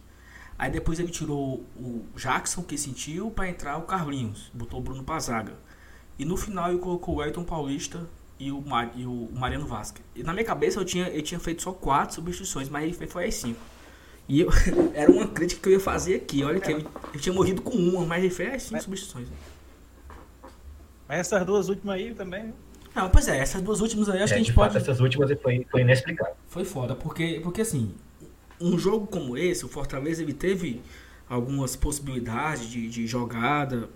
[0.59, 4.51] Aí depois ele tirou o Jackson, que sentiu, para entrar o Carlinhos.
[4.53, 5.57] Botou o Bruno Pazaga.
[6.19, 10.05] E no final ele colocou o Elton Paulista e o, Mar, e o Mariano Vasquez.
[10.15, 13.25] E na minha cabeça eu tinha, ele tinha feito só quatro substituições, mas ele foi
[13.27, 13.59] as cinco.
[14.27, 14.49] E eu,
[14.93, 16.43] era uma crítica que eu ia fazer aqui.
[16.43, 19.27] Olha que ele, ele tinha morrido com uma, mas ele fez as cinco mas, substituições.
[21.07, 22.53] Mas essas duas últimas aí também.
[22.95, 24.73] Não, pois é, essas duas últimas aí acho é, que a gente pode.
[24.73, 26.35] Fato, essas últimas foi, foi inexplicável.
[26.47, 27.93] Foi foda, porque, porque assim,
[28.59, 30.81] um jogo como esse, o Fortaleza ele teve
[31.27, 33.89] algumas possibilidades de, de jogada.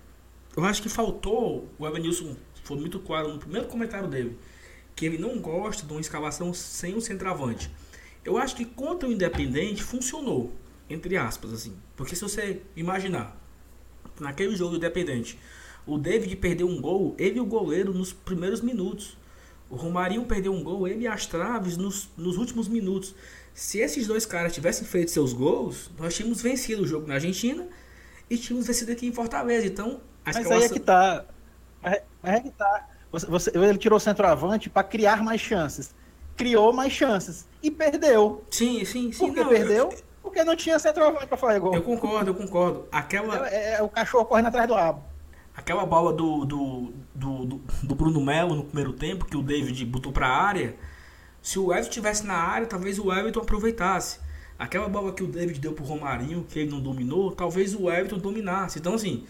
[0.56, 4.38] Eu acho que faltou, o Evanilson foi muito claro no primeiro comentário dele,
[4.96, 7.70] que ele não gosta de uma escalação sem um centroavante.
[8.26, 10.52] Eu acho que contra o Independente funcionou,
[10.90, 11.76] entre aspas, assim.
[11.96, 13.40] Porque se você imaginar,
[14.20, 15.40] naquele jogo do Independente,
[15.86, 19.16] o David perdeu um gol, ele e o goleiro nos primeiros minutos.
[19.70, 23.14] O Romarinho perdeu um gol, ele e as traves nos, nos últimos minutos.
[23.54, 27.68] Se esses dois caras tivessem feito seus gols, nós tínhamos vencido o jogo na Argentina
[28.30, 29.68] e tínhamos vencido aqui em Fortaleza.
[29.68, 31.26] Então, a Mas aí é que tá.
[31.82, 32.90] Mas é que tá.
[33.12, 35.94] Você, você, ele tirou o centroavante para criar mais chances.
[36.36, 37.48] Criou mais chances.
[37.62, 38.44] E perdeu.
[38.52, 39.28] Sim, sim, sim.
[39.28, 39.90] Por que não, perdeu?
[39.92, 40.06] Eu...
[40.22, 41.74] Porque não tinha centroavante para fazer gol.
[41.74, 42.88] Eu concordo, eu concordo.
[42.92, 43.48] Aquela...
[43.48, 45.04] É, é, é, o cachorro correndo atrás do rabo.
[45.56, 49.86] Aquela bola do, do, do, do, do Bruno Melo no primeiro tempo, que o David
[49.86, 50.76] botou para a área
[51.46, 54.20] se o Everton estivesse na área, talvez o Everton aproveitasse.
[54.58, 58.18] Aquela bola que o David deu pro Romarinho, que ele não dominou, talvez o Everton
[58.18, 58.80] dominasse.
[58.80, 59.28] Então, assim,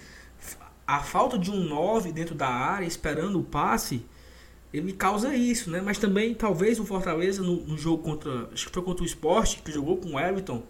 [0.87, 4.05] a falta de um 9 dentro da área, esperando o passe,
[4.77, 5.81] ele causa isso, né?
[5.81, 8.49] Mas também, talvez o Fortaleza, no, no jogo contra.
[8.51, 10.63] Acho que foi contra o Sport, que jogou com o Everton.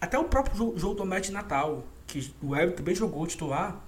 [0.00, 3.80] Até o próprio jogo, jogo do Match Natal, que o Everton também jogou titular,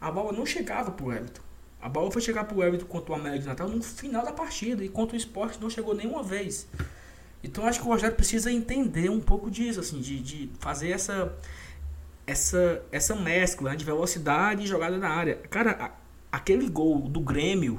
[0.00, 1.42] a bola não chegava pro Everton.
[1.80, 4.84] A bola foi chegar pro Everton contra o América de Natal no final da partida.
[4.84, 6.66] E contra o esporte não chegou nenhuma vez.
[7.44, 11.32] Então acho que o Rogério precisa entender um pouco disso, assim, de, de fazer essa,
[12.26, 15.36] essa, essa mescla né, de velocidade e jogada na área.
[15.48, 17.78] Cara, a, aquele gol do Grêmio,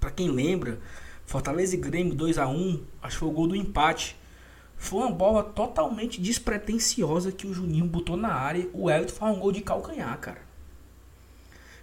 [0.00, 0.80] para quem lembra,
[1.26, 4.16] Fortaleza e Grêmio 2 a 1 acho que foi o gol do empate.
[4.76, 8.66] Foi uma bola totalmente despretensiosa que o Juninho botou na área.
[8.72, 10.40] O Everton faz um gol de calcanhar, cara.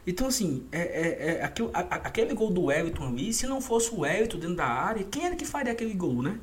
[0.05, 3.93] Então, assim, é, é, é aquele, a, aquele gol do Everton ali, se não fosse
[3.93, 6.39] o Everton dentro da área, quem era que faria aquele gol, né?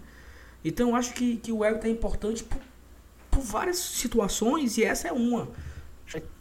[0.64, 2.60] Então, eu acho que, que o Everton é importante por,
[3.30, 5.48] por várias situações e essa é uma.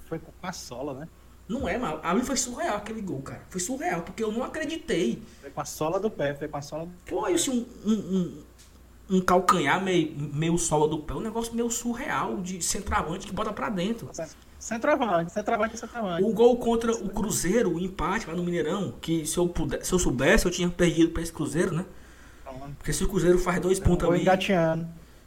[0.05, 1.07] Foi com a sola, né?
[1.47, 3.41] Não é, mas ali foi surreal aquele gol, cara.
[3.49, 5.21] Foi surreal, porque eu não acreditei.
[5.41, 7.93] Foi com a sola do pé, foi com a sola do Pô, isso um, um,
[7.93, 13.33] um, um calcanhar meio, meio sola do pé, um negócio meio surreal de centroavante que
[13.33, 14.09] bota pra dentro.
[14.57, 16.23] Centroavante, centroavante, centroavante.
[16.23, 19.91] O gol contra o Cruzeiro, o empate lá no Mineirão, que se eu, puder, se
[19.91, 21.85] eu soubesse, eu tinha perdido para esse Cruzeiro, né?
[22.77, 24.23] Porque se o Cruzeiro faz dois pontos ali.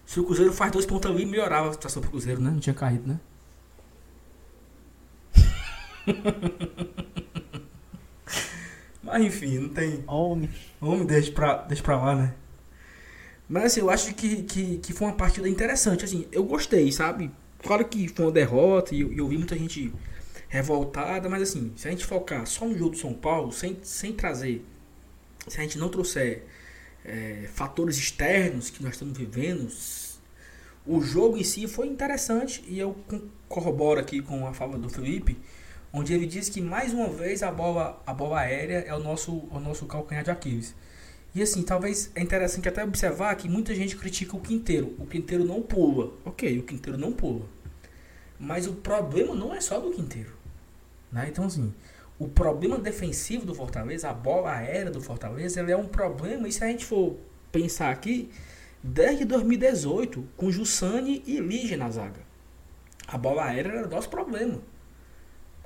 [0.07, 2.51] Se o Cruzeiro faz dois pontos ali, melhorava a situação pro Cruzeiro, né?
[2.51, 3.21] Não tinha caído, né?
[9.03, 10.05] Mas enfim, não tem.
[10.07, 10.51] Homem.
[10.81, 12.35] Homem, deixa pra, deixa pra lá, né?
[13.49, 16.05] Mas assim, eu acho que, que, que foi uma partida interessante.
[16.05, 17.31] Assim, eu gostei, sabe?
[17.63, 19.93] Claro que foi uma derrota e eu, eu vi muita gente
[20.49, 24.13] revoltada, mas assim, se a gente focar só no jogo do São Paulo, sem, sem
[24.13, 24.65] trazer,
[25.47, 26.45] se a gente não trouxer
[27.05, 29.69] é, fatores externos que nós estamos vivendo,
[30.87, 32.97] o jogo em si foi interessante e eu
[33.49, 35.37] corroboro aqui com a fala do Felipe,
[35.97, 39.33] onde ele diz que mais uma vez a bola, a bola aérea é o nosso,
[39.51, 40.75] o nosso calcanhar de Aquiles.
[41.35, 44.95] E assim, talvez é interessante até observar que muita gente critica o Quinteiro.
[44.99, 46.13] O Quinteiro não pula.
[46.23, 47.47] Ok, o Quinteiro não pula.
[48.39, 50.33] Mas o problema não é só do Quinteiro.
[51.11, 51.29] Né?
[51.31, 51.73] Então, assim,
[52.19, 56.53] o problema defensivo do Fortaleza, a bola aérea do Fortaleza, ele é um problema, e
[56.53, 57.17] se a gente for
[57.51, 58.31] pensar aqui,
[58.83, 62.21] desde 2018, com Jussani e Lige na zaga.
[63.09, 64.61] A bola aérea era nosso problema.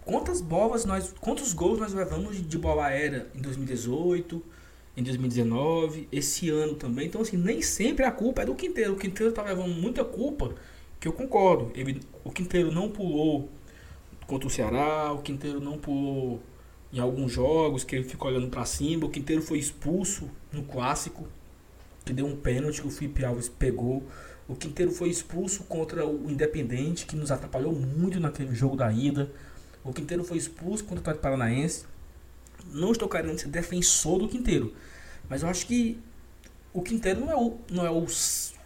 [0.04, 4.42] Quantas bolas nós, quantos gols nós levamos de bola aérea em 2018,
[4.96, 7.06] em 2019, esse ano também.
[7.06, 8.94] Então assim, nem sempre a culpa é do Quinteiro.
[8.94, 10.54] O Quinteiro tá levando muita culpa,
[10.98, 11.70] que eu concordo.
[11.74, 13.48] Ele, o Quinteiro não pulou
[14.26, 16.40] contra o Ceará, o Quinteiro não pulou
[16.92, 21.26] em alguns jogos que ele ficou olhando para cima, o Quinteiro foi expulso no clássico,
[22.04, 24.02] que deu um pênalti que o Felipe Alves pegou.
[24.48, 29.30] O Quinteiro foi expulso contra o Independente, que nos atrapalhou muito naquele jogo da ida.
[29.82, 31.84] O Quinteiro foi expulso contra o Atlético Paranaense.
[32.72, 34.74] Não estou querendo ser defensor do Quinteiro,
[35.28, 35.98] mas eu acho que
[36.72, 38.06] o Quinteiro não é o, não é o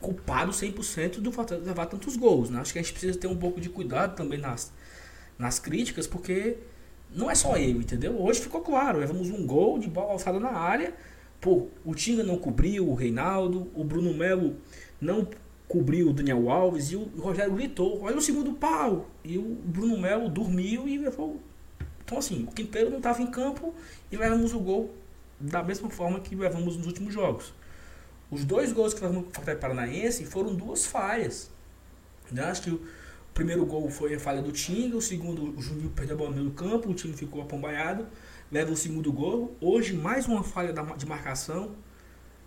[0.00, 2.50] culpado 100% do fato de levar tantos gols.
[2.50, 2.60] Né?
[2.60, 4.72] Acho que a gente precisa ter um pouco de cuidado também nas,
[5.38, 6.58] nas críticas, porque
[7.14, 8.20] não é só ele, entendeu?
[8.20, 10.92] Hoje ficou claro, levamos um gol de bola alçada na área.
[11.40, 14.56] Pô, o Tinga não cobriu, o Reinaldo, o Bruno Melo
[15.00, 15.28] não
[15.74, 19.10] cobriu o Daniel Alves e o Rogério gritou, olha o segundo pau.
[19.24, 21.40] E o Bruno Melo dormiu e levou.
[22.04, 23.74] Então assim, o Quinteiro não estava em campo
[24.10, 24.94] e levamos o gol
[25.40, 27.52] da mesma forma que levamos nos últimos jogos.
[28.30, 31.50] Os dois gols que levamos contra o Paranaense foram duas falhas.
[32.30, 32.44] Eu né?
[32.44, 32.80] acho que o
[33.34, 36.36] primeiro gol foi a falha do Tinga, o segundo o Juninho perdeu a bola no
[36.36, 38.06] meio do campo, o time ficou apombaiado,
[38.50, 39.56] leva o segundo gol.
[39.60, 41.72] Hoje mais uma falha de marcação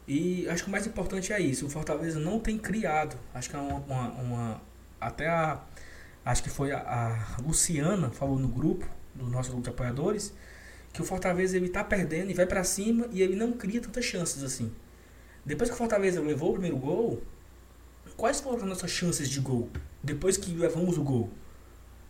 [0.08, 1.66] e acho que o mais importante é isso.
[1.66, 3.18] O Fortaleza não tem criado.
[3.34, 3.76] Acho que é uma.
[3.76, 4.62] uma, uma
[5.02, 5.62] até a.
[6.24, 10.34] Acho que foi a, a, Luciana falou no grupo, do nosso grupo de apoiadores,
[10.94, 14.06] que o Fortaleza ele tá perdendo e vai para cima e ele não cria tantas
[14.06, 14.72] chances assim.
[15.46, 17.22] Depois que o Fortaleza levou o primeiro gol,
[18.18, 19.70] quais foram as nossas chances de gol?
[20.04, 21.30] Depois que levamos o gol.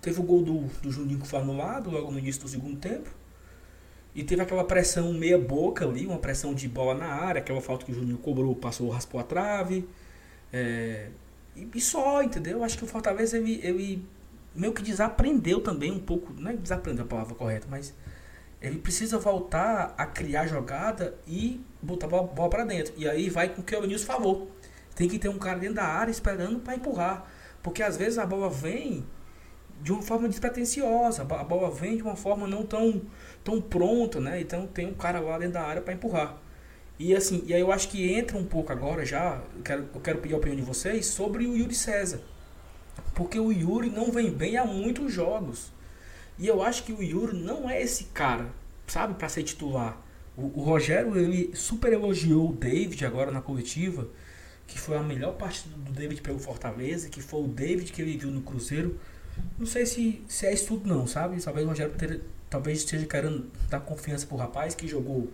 [0.02, 3.10] Teve o gol do, do Juninho que foi anulado logo no início do segundo tempo.
[4.18, 7.86] E teve aquela pressão meia boca ali, uma pressão de bola na área, aquela falta
[7.86, 9.88] que o Juninho cobrou, passou, raspou a trave.
[10.52, 11.10] É,
[11.56, 12.64] e, e, só, entendeu?
[12.64, 14.04] Acho que o Fortaleza ele, ele
[14.56, 17.94] meio que desaprendeu também um pouco, não é desaprendeu a palavra correta, mas
[18.60, 22.96] ele precisa voltar a criar jogada e botar a bola, bola para dentro.
[22.98, 24.52] E aí vai com o que o Nilson falou.
[24.96, 27.32] Tem que ter um cara dentro da área esperando para empurrar.
[27.62, 29.06] Porque às vezes a bola vem
[29.82, 33.04] de uma forma despretensiosa, a bola vem de uma forma não tão
[33.48, 34.42] tão pronta, né?
[34.42, 36.38] Então tem um cara lá dentro da área para empurrar.
[37.00, 40.02] E assim, e aí eu acho que entra um pouco agora já, eu quero, eu
[40.02, 42.20] quero pedir a opinião de vocês sobre o Yuri César.
[43.16, 45.72] Porque o Yuri não vem bem há muitos jogos.
[46.38, 48.48] E eu acho que o Yuri não é esse cara,
[48.86, 49.98] sabe, para ser titular.
[50.36, 54.10] O, o, Rogério, ele super elogiou o David agora na coletiva,
[54.68, 58.18] que foi a melhor partida do David pelo Fortaleza, que foi o David que ele
[58.18, 59.00] viu no Cruzeiro.
[59.58, 61.42] Não sei se, se é isso tudo não, sabe?
[61.42, 65.30] Talvez o Rogério ter, talvez esteja querendo dar confiança pro rapaz que jogou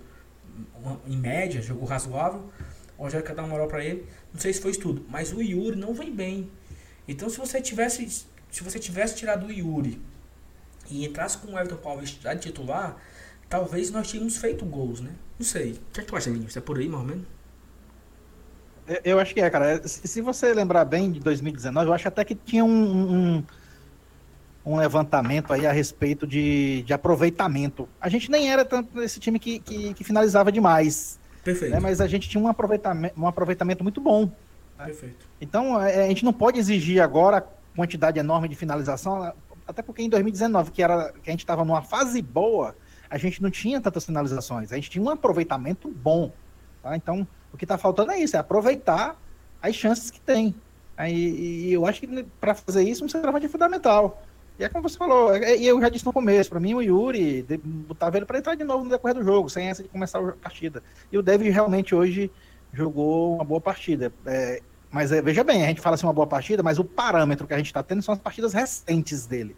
[0.76, 2.50] uma, em média, jogou razoável.
[2.98, 4.08] O Rogério quer dar uma moral para ele.
[4.34, 6.50] Não sei se foi isso tudo, mas o Yuri não vem bem.
[7.08, 10.00] Então se você tivesse se você tivesse tirado o Yuri
[10.90, 12.98] e entrasse com o Everton Paulista já titular,
[13.50, 15.12] talvez nós tínhamos feito gols, né?
[15.40, 15.72] Não sei.
[15.72, 16.58] O que, é que tu acha, Vinícius?
[16.58, 17.26] É por aí, mais ou menos?
[19.04, 19.88] Eu acho que é, cara.
[19.88, 23.44] Se você lembrar bem de 2019, eu acho até que tinha um, um
[24.66, 27.88] um levantamento aí a respeito de, de aproveitamento.
[28.00, 31.20] A gente nem era tanto esse time que, que, que finalizava demais.
[31.44, 31.74] Perfeito.
[31.74, 31.80] Né?
[31.80, 34.32] Mas a gente tinha um aproveitamento, um aproveitamento muito bom.
[34.78, 34.86] Né?
[34.86, 35.28] Perfeito.
[35.42, 37.46] Então, é, a gente não pode exigir agora
[37.76, 39.34] quantidade enorme de finalização,
[39.68, 42.76] até porque em 2019, que, era, que a gente estava numa fase boa,
[43.10, 44.72] a gente não tinha tantas finalizações.
[44.72, 46.32] A gente tinha um aproveitamento bom.
[46.82, 46.96] Tá?
[46.96, 49.20] Então, o que está faltando é isso, é aproveitar
[49.62, 50.56] as chances que tem.
[50.96, 54.22] Aí, e eu acho que para fazer isso, um centroavante é fundamental.
[54.58, 56.82] E é como você falou, é, e eu já disse no começo, para mim o
[56.82, 57.44] Yuri
[57.88, 60.32] botava ele para entrar de novo no decorrer do jogo, sem essa de começar a
[60.34, 60.84] partida.
[61.12, 62.32] E o David realmente hoje
[62.72, 64.14] jogou uma boa partida.
[64.26, 64.62] É,
[64.92, 67.54] mas é, veja bem, a gente fala assim uma boa partida, mas o parâmetro que
[67.54, 69.56] a gente está tendo são as partidas recentes dele,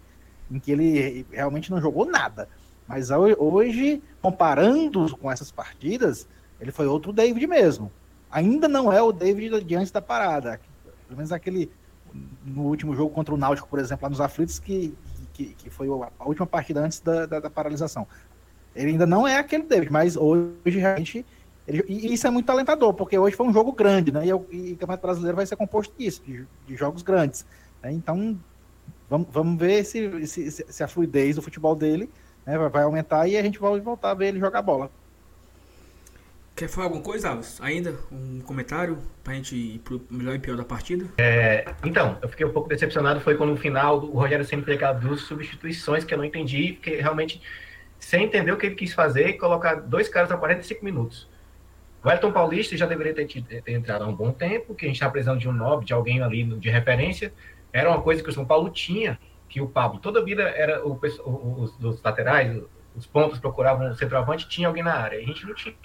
[0.50, 2.48] em que ele realmente não jogou nada.
[2.88, 6.28] Mas hoje, comparando com essas partidas,
[6.60, 7.92] ele foi outro David mesmo.
[8.32, 10.60] Ainda não é o David diante da parada.
[11.08, 11.70] Pelo menos aquele
[12.46, 14.94] no último jogo contra o Náutico, por exemplo, lá nos aflitos, que,
[15.34, 18.08] que, que foi a última partida antes da, da, da, paralisação.
[18.76, 21.26] Ele ainda não é aquele David, mas hoje realmente.
[21.68, 24.28] Ele, e isso é muito alentador, porque hoje foi um jogo grande, né?
[24.28, 27.46] E, o, e o Campeonato Brasileiro vai ser composto disso, de, de jogos grandes.
[27.82, 27.92] Né?
[27.92, 28.40] Então,
[29.10, 32.10] vamos, vamos ver se, se, se, a fluidez do futebol dele
[32.46, 34.92] né, vai aumentar e a gente vai voltar a ver ele jogar bola.
[36.56, 37.60] Quer falar alguma coisa, Alves?
[37.60, 38.00] Ainda?
[38.10, 41.06] Um comentário pra gente ir pro melhor e pior da partida?
[41.18, 45.02] É, então, eu fiquei um pouco decepcionado foi quando no final o Rogério sempre aquelas
[45.02, 47.42] duas substituições que eu não entendi, porque realmente
[48.00, 51.28] sem entender o que ele quis fazer colocar dois caras a 45 minutos.
[52.02, 54.96] O Elton Paulista já deveria ter, ter entrado há um bom tempo, que a gente
[54.96, 57.34] está precisando de um nobre, de alguém ali de referência.
[57.74, 60.98] Era uma coisa que o São Paulo tinha, que o Pablo, toda vida era o,
[60.98, 62.64] os, os laterais,
[62.96, 65.20] os pontos procuravam o centroavante, tinha alguém na área.
[65.20, 65.76] A gente não tinha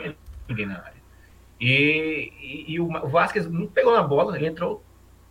[0.51, 1.01] ninguém na área.
[1.61, 4.83] E, e, e o, Vasquez não pegou na bola, ele entrou,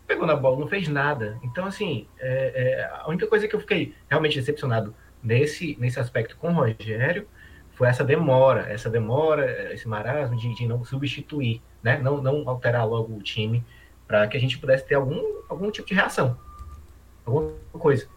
[0.05, 1.39] pegou na bola, não fez nada.
[1.43, 4.93] Então, assim, é, é, a única coisa que eu fiquei realmente decepcionado
[5.24, 7.28] nesse, nesse aspecto com o Rogério
[7.72, 11.97] foi essa demora, essa demora, esse marasmo de, de não substituir, né?
[11.97, 13.63] não, não alterar logo o time
[14.07, 16.38] para que a gente pudesse ter algum, algum tipo de reação,
[17.26, 18.07] alguma coisa.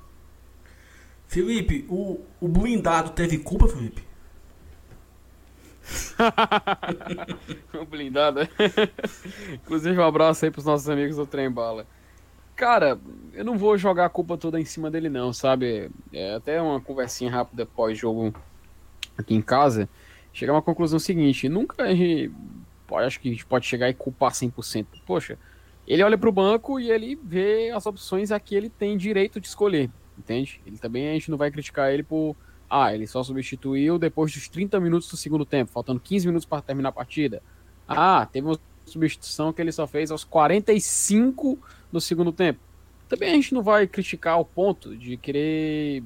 [1.27, 4.03] Felipe, o, o blindado teve culpa, Felipe?
[7.75, 8.41] O blindado.
[9.55, 11.87] Inclusive, um abraço aí pros nossos amigos do Trem Bala.
[12.55, 12.99] Cara,
[13.33, 15.91] eu não vou jogar a culpa toda em cima dele, não, sabe?
[16.13, 18.35] É até uma conversinha rápida pós-jogo
[19.17, 19.89] aqui em casa.
[20.33, 22.33] Chegar a uma conclusão seguinte: nunca a gente
[22.87, 24.87] pode, acho que a gente pode chegar e culpar 100%.
[25.07, 25.39] Poxa,
[25.87, 29.41] ele olha para o banco e ele vê as opções a que ele tem direito
[29.41, 30.61] de escolher, entende?
[30.67, 32.37] Ele também a gente não vai criticar ele por.
[32.75, 36.63] Ah, ele só substituiu depois dos 30 minutos do segundo tempo, faltando 15 minutos para
[36.63, 37.43] terminar a partida.
[37.87, 41.59] Ah, teve uma substituição que ele só fez aos 45
[41.93, 42.61] do segundo tempo.
[43.11, 46.03] Também a gente não vai criticar o ponto de querer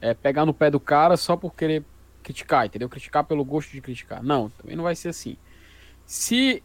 [0.00, 1.84] é, pegar no pé do cara só por querer
[2.22, 2.88] criticar, entendeu?
[2.88, 4.22] Criticar pelo gosto de criticar.
[4.22, 5.36] Não, também não vai ser assim.
[6.06, 6.62] Se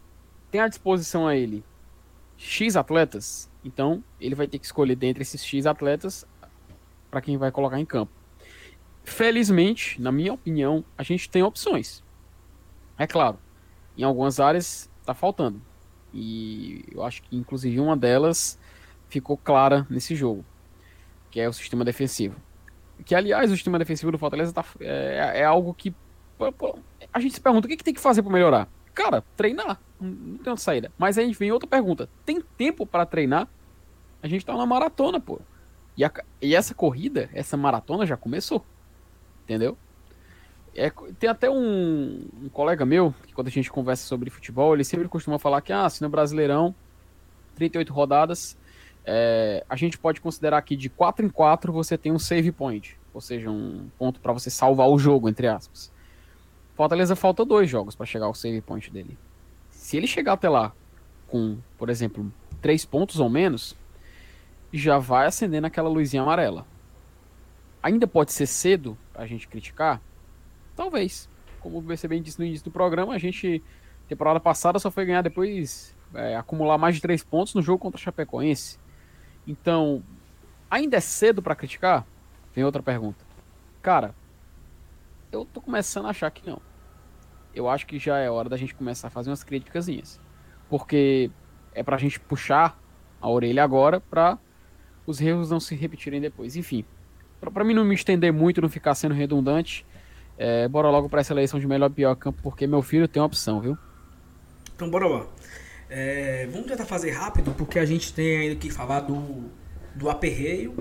[0.52, 1.64] tem à disposição a ele
[2.38, 6.24] X atletas, então ele vai ter que escolher dentre esses X atletas
[7.10, 8.21] para quem vai colocar em campo.
[9.04, 12.02] Felizmente, na minha opinião, a gente tem opções.
[12.98, 13.38] É claro,
[13.96, 15.60] em algumas áreas está faltando.
[16.14, 18.58] E eu acho que, inclusive, uma delas
[19.08, 20.44] ficou clara nesse jogo,
[21.30, 22.36] que é o sistema defensivo.
[23.04, 25.94] Que, aliás, o sistema defensivo do Fortaleza tá, é, é algo que
[27.12, 28.68] a gente se pergunta o que, que tem que fazer para melhorar.
[28.94, 29.80] Cara, treinar.
[30.00, 30.92] Não tem outra saída.
[30.98, 32.08] Mas aí vem outra pergunta.
[32.24, 33.48] Tem tempo para treinar?
[34.22, 35.40] A gente tá na maratona, pô.
[35.96, 38.64] E, a, e essa corrida, essa maratona já começou.
[39.44, 39.76] Entendeu?
[40.74, 44.84] É, tem até um, um, colega meu, que quando a gente conversa sobre futebol, ele
[44.84, 46.74] sempre costuma falar que, ah, se no Brasileirão,
[47.56, 48.56] 38 rodadas,
[49.04, 52.98] é, a gente pode considerar que de 4 em 4 você tem um save point,
[53.12, 55.92] ou seja, um ponto para você salvar o jogo, entre aspas.
[56.74, 59.18] Fortaleza falta dois jogos para chegar ao save point dele.
[59.70, 60.72] Se ele chegar até lá
[61.26, 62.32] com, por exemplo,
[62.62, 63.76] três pontos ou menos,
[64.72, 66.66] já vai acendendo aquela luzinha amarela.
[67.82, 70.00] Ainda pode ser cedo a gente criticar,
[70.74, 71.28] Talvez.
[71.60, 73.62] Como você bem disse no início do programa, a gente,
[74.08, 78.00] temporada passada, só foi ganhar depois, é, acumular mais de três pontos no jogo contra
[78.00, 78.78] a Chapecoense.
[79.46, 80.02] Então,
[80.70, 82.06] ainda é cedo para criticar?
[82.54, 83.24] Vem outra pergunta.
[83.80, 84.14] Cara,
[85.30, 86.60] eu tô começando a achar que não.
[87.54, 89.86] Eu acho que já é hora da gente começar a fazer umas críticas.
[90.68, 91.30] Porque
[91.74, 92.78] é pra gente puxar
[93.20, 94.38] a orelha agora pra
[95.06, 96.56] os erros não se repetirem depois.
[96.56, 96.84] Enfim,
[97.50, 99.84] para mim não me estender muito, não ficar sendo redundante,
[100.38, 103.20] é, bora logo para essa eleição de melhor e pior campo, porque meu filho tem
[103.20, 103.76] uma opção, viu?
[104.74, 105.26] Então bora lá.
[105.88, 109.50] É, vamos tentar fazer rápido, porque a gente tem ainda que falar do,
[109.94, 110.74] do aperreio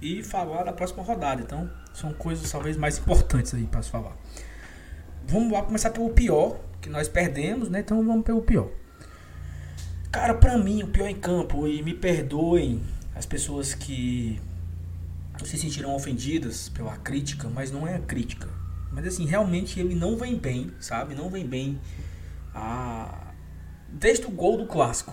[0.00, 1.42] e falar da próxima rodada.
[1.42, 4.16] Então, são coisas talvez mais importantes aí para se falar.
[5.26, 7.80] Vamos lá começar pelo pior, que nós perdemos, né?
[7.80, 8.68] Então vamos pelo pior.
[10.12, 12.82] Cara, pra mim, o pior em campo, e me perdoem
[13.16, 14.40] as pessoas que
[15.42, 18.48] se sentiram ofendidas pela crítica, mas não é a crítica.
[18.92, 21.14] Mas assim, realmente ele não vem bem, sabe?
[21.14, 21.80] Não vem bem
[22.54, 23.32] a...
[23.88, 25.12] desde o gol do clássico.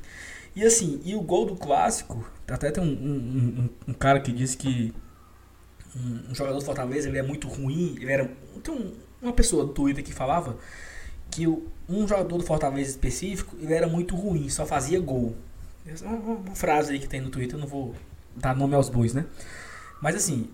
[0.56, 4.32] e assim, e o gol do clássico, até tem um, um, um, um cara que
[4.32, 4.94] disse que
[5.94, 7.96] um, jogador do Fortaleza ele é muito ruim.
[8.00, 8.30] Ele era.
[8.62, 10.56] Tem um, uma pessoa do Twitter que falava
[11.30, 15.36] que um jogador do Fortaleza específico ele era muito ruim, só fazia gol.
[15.86, 17.94] É uma, uma frase aí que tem no Twitter, eu não vou
[18.40, 19.26] dar nome aos bois, né?
[20.00, 20.48] Mas assim,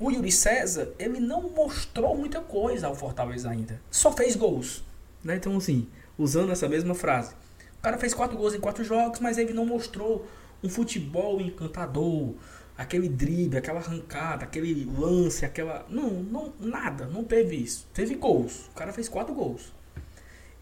[0.00, 3.80] o Yuri César, ele não mostrou muita coisa ao Fortaleza ainda.
[3.90, 4.84] Só fez gols.
[5.24, 5.36] Né?
[5.36, 7.34] Então, assim, usando essa mesma frase.
[7.78, 10.26] O cara fez quatro gols em quatro jogos, mas ele não mostrou
[10.62, 12.34] um futebol encantador.
[12.76, 15.84] Aquele drible, aquela arrancada, aquele lance, aquela.
[15.88, 17.06] Não, não, nada.
[17.06, 17.88] Não teve isso.
[17.92, 18.68] Teve gols.
[18.68, 19.72] O cara fez quatro gols.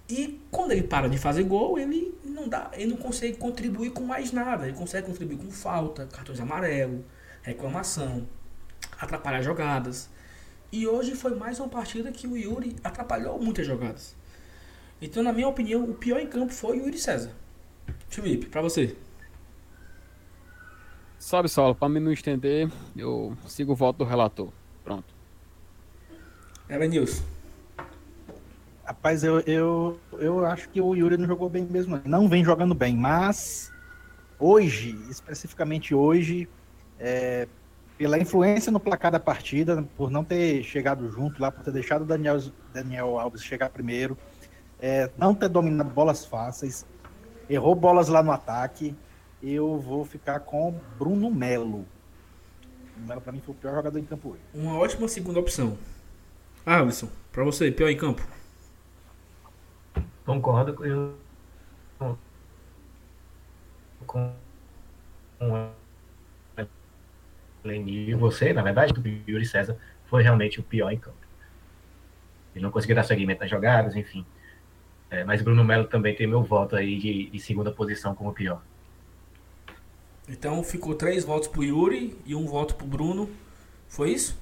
[0.08, 4.04] E quando ele para de fazer gol, ele não dá, ele não consegue contribuir com
[4.04, 4.66] mais nada.
[4.66, 7.04] Ele consegue contribuir com falta, cartões amarelo,
[7.42, 8.26] reclamação
[9.00, 10.08] atrapalhar jogadas.
[10.72, 14.16] E hoje foi mais uma partida que o Yuri atrapalhou muitas jogadas.
[15.00, 17.32] Então, na minha opinião, o pior em campo foi o Yuri César.
[18.08, 18.96] Felipe, para você.
[21.18, 24.50] Sabe, Saulo, para mim não estender, eu sigo o voto do relator.
[24.84, 25.14] Pronto.
[26.68, 27.22] Evanilson.
[28.86, 32.00] Rapaz, eu, eu, eu acho que o Yuri não jogou bem mesmo.
[32.04, 33.72] Não vem jogando bem, mas
[34.38, 36.48] hoje, especificamente hoje,
[36.96, 37.48] é,
[37.98, 42.02] pela influência no placar da partida, por não ter chegado junto lá, por ter deixado
[42.02, 42.40] o Daniel,
[42.72, 44.16] Daniel Alves chegar primeiro,
[44.80, 46.86] é, não ter dominado bolas fáceis,
[47.50, 48.94] errou bolas lá no ataque,
[49.42, 51.84] eu vou ficar com Bruno Melo.
[52.94, 54.42] Bruno Melo, para mim, foi o pior jogador em campo hoje.
[54.54, 55.76] Uma ótima segunda opção.
[56.64, 56.86] Ah,
[57.32, 58.35] para você, pior em campo?
[60.26, 61.16] Concordo com eu
[61.96, 62.16] com,
[65.38, 65.70] com
[67.64, 71.16] e você, na verdade, o Yuri César foi realmente o pior em campo.
[72.54, 74.24] Ele não conseguiu dar seguimento nas jogadas, enfim.
[75.10, 78.62] É, mas Bruno Melo também tem meu voto aí de, de segunda posição como pior.
[80.28, 83.28] Então ficou três votos pro Yuri e um voto pro Bruno.
[83.88, 84.38] Foi isso?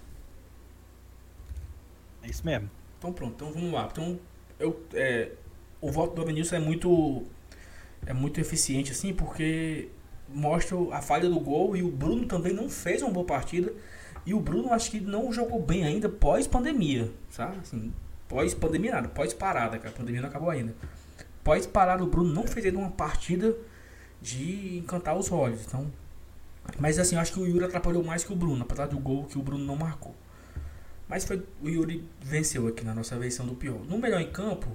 [2.23, 2.71] É isso mesmo.
[2.99, 3.89] Então pronto, então vamos lá.
[3.91, 4.19] Então,
[4.59, 5.33] eu, é,
[5.85, 7.25] o voto do Evanilson é muito
[8.07, 9.89] é muito eficiente assim, porque
[10.29, 13.71] mostra a falha do gol e o Bruno também não fez uma boa partida.
[14.25, 17.59] E o Bruno acho que não jogou bem ainda pós-pandemia, sabe?
[17.59, 17.93] Assim,
[18.27, 20.75] pós-pandemia nada, pós-parada, que a pandemia não acabou ainda.
[21.43, 23.55] Pós-parada o Bruno não fez ainda uma partida
[24.23, 25.61] de encantar os olhos.
[25.67, 25.93] Então,
[26.79, 29.37] mas assim, acho que o Yuri atrapalhou mais que o Bruno, apesar do gol que
[29.37, 30.15] o Bruno não marcou.
[31.07, 33.81] Mas foi o Yuri venceu aqui na nossa versão do pior.
[33.87, 34.75] No melhor em campo,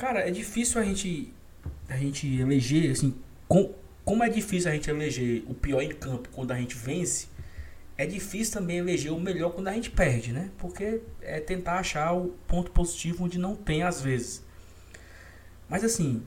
[0.00, 1.30] cara, é difícil a gente
[1.86, 3.14] a gente eleger assim,
[3.46, 7.28] com, como é difícil a gente eleger o pior em campo quando a gente vence,
[7.98, 10.50] é difícil também eleger o melhor quando a gente perde, né?
[10.56, 14.42] Porque é tentar achar o ponto positivo onde não tem às vezes.
[15.68, 16.22] Mas assim,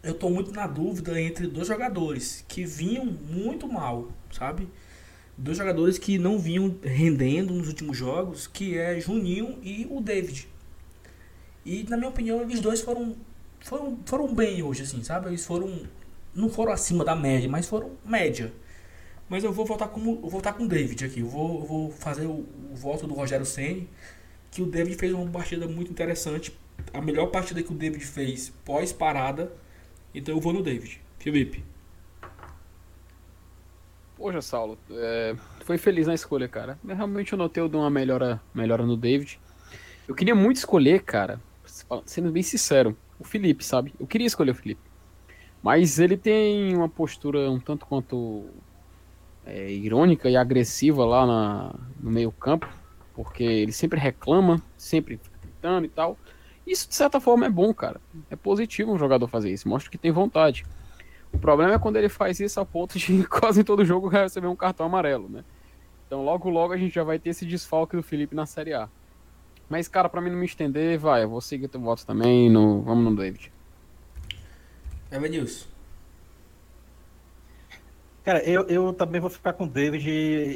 [0.00, 4.68] eu tô muito na dúvida entre dois jogadores que vinham muito mal, sabe?
[5.36, 10.48] Dois jogadores que não vinham rendendo nos últimos jogos, que é Juninho e o David.
[11.66, 13.16] E na minha opinião, eles dois foram
[13.58, 15.26] foram, foram bem hoje, assim, sabe?
[15.26, 15.82] Eles foram
[16.32, 18.52] não foram acima da média, mas foram média.
[19.28, 21.20] Mas eu vou voltar como vou voltar com o David aqui.
[21.20, 23.88] Eu vou, eu vou fazer o, o voto do Rogério Ceni,
[24.52, 26.56] que o David fez uma partida muito interessante,
[26.94, 29.52] a melhor partida que o David fez pós parada.
[30.14, 31.00] Então eu vou no David.
[31.18, 31.64] Felipe.
[34.16, 36.78] Poxa, Saulo, é, foi feliz na escolha, cara.
[36.86, 39.40] Eu realmente eu notei uma melhora, melhora no David.
[40.06, 41.40] Eu queria muito escolher, cara,
[42.04, 43.94] sendo bem sincero, o Felipe, sabe?
[43.98, 44.80] Eu queria escolher o Felipe.
[45.62, 48.46] Mas ele tem uma postura um tanto quanto
[49.44, 52.68] é, irônica e agressiva lá na, no meio campo,
[53.14, 56.18] porque ele sempre reclama, sempre gritando e tal.
[56.66, 58.00] Isso, de certa forma, é bom, cara.
[58.28, 60.64] É positivo um jogador fazer isso, mostra que tem vontade.
[61.32, 64.56] O problema é quando ele faz isso a ponto de quase todo jogo receber um
[64.56, 65.44] cartão amarelo, né?
[66.06, 68.88] Então, logo, logo a gente já vai ter esse desfalque do Felipe na Série A.
[69.68, 72.82] Mas, cara, para mim não me estender, vai, eu vou seguir teu voto também, no,
[72.82, 73.52] vamos no David.
[75.10, 75.66] Evanilson.
[78.26, 80.08] Cara, eu, eu também vou ficar com o David,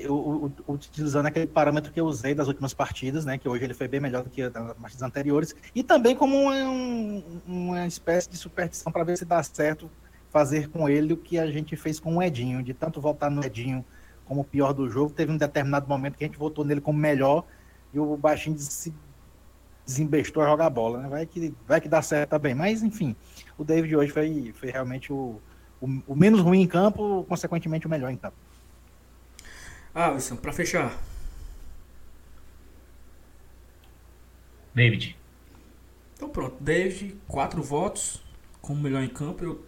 [0.03, 3.39] eu, eu, utilizando aquele parâmetro que eu usei das últimas partidas, né?
[3.39, 5.55] Que hoje ele foi bem melhor do que nas partidas anteriores.
[5.73, 9.89] E também como um, uma espécie de superstição para ver se dá certo
[10.31, 12.61] fazer com ele o que a gente fez com o Edinho.
[12.61, 13.85] De tanto voltar no Edinho
[14.25, 16.99] como o pior do jogo, teve um determinado momento que a gente votou nele como
[16.99, 17.45] melhor
[17.93, 18.95] e o baixinho se
[19.85, 21.09] desembestou a jogar bola, né?
[21.09, 22.55] Vai que, vai que dá certo também.
[22.55, 23.17] Mas, enfim,
[23.59, 25.41] o David hoje foi, foi realmente o,
[25.81, 28.37] o, o menos ruim em campo, consequentemente o melhor em campo.
[29.95, 30.97] Ah, Alisson, para fechar.
[34.75, 35.17] David.
[36.15, 38.23] Então pronto, David, quatro votos
[38.61, 39.43] como melhor em campo.
[39.43, 39.65] Eu,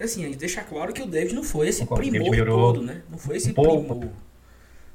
[0.00, 3.02] assim, deixa claro que o David não foi esse Concordo, primor todo, né?
[3.10, 4.10] Não foi esse um primor.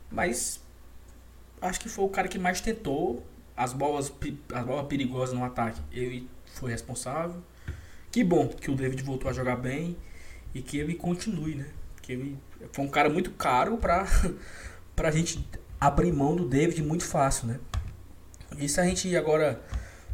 [0.09, 0.62] Mas
[1.64, 4.11] acho que foi o cara que mais tentou as bolas,
[4.53, 5.82] as bolas perigosas no ataque.
[5.91, 7.41] Ele foi responsável.
[8.11, 9.97] Que bom que o David voltou a jogar bem
[10.53, 11.68] e que ele continue, né?
[12.01, 12.38] Que ele
[12.72, 14.05] foi um cara muito caro para
[14.95, 15.47] pra gente
[15.80, 17.59] abrir mão do David muito fácil, né?
[18.68, 19.61] Se a gente agora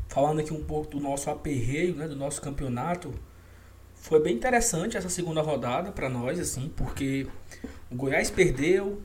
[0.08, 3.14] falando aqui um pouco do nosso aperreio, né, do nosso campeonato,
[3.96, 7.28] foi bem interessante essa segunda rodada para nós assim, porque
[7.92, 9.02] o Goiás perdeu,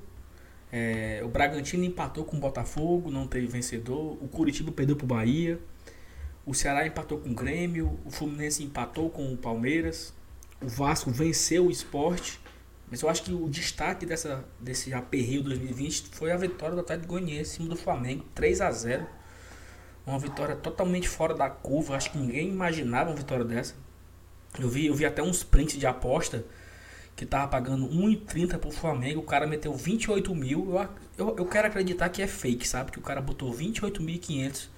[0.76, 4.18] é, o Bragantino empatou com o Botafogo, não teve vencedor.
[4.20, 5.60] O Curitiba perdeu para o Bahia.
[6.44, 8.00] O Ceará empatou com o Grêmio.
[8.04, 10.12] O Fluminense empatou com o Palmeiras.
[10.60, 12.40] O Vasco venceu o esporte.
[12.90, 17.06] Mas eu acho que o destaque dessa, desse aperreio 2020 foi a vitória do Atlético
[17.06, 19.06] Goianiense em cima do Flamengo, 3 a 0
[20.04, 21.94] Uma vitória totalmente fora da curva.
[21.94, 23.76] Acho que ninguém imaginava uma vitória dessa.
[24.58, 26.44] Eu vi, eu vi até uns prints de aposta
[27.16, 30.74] que tava pagando 1,30 pro Flamengo, o cara meteu 28 mil.
[30.74, 32.90] Eu, eu, eu quero acreditar que é fake, sabe?
[32.90, 34.68] Que o cara botou 28.500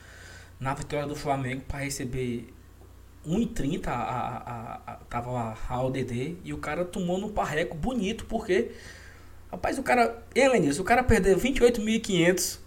[0.61, 2.53] na vitória do Flamengo para receber
[3.26, 8.70] 1,30 a, a, a, tava a, ODD e o cara tomou no parreco bonito, porque
[9.51, 12.59] rapaz, o cara, Helenis, o cara perdeu 28.500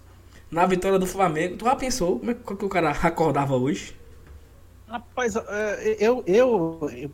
[0.52, 1.58] na vitória do Flamengo.
[1.58, 3.99] Tu já pensou como é que o cara acordava hoje?
[4.90, 7.10] Rapaz, é, eu, eu, eu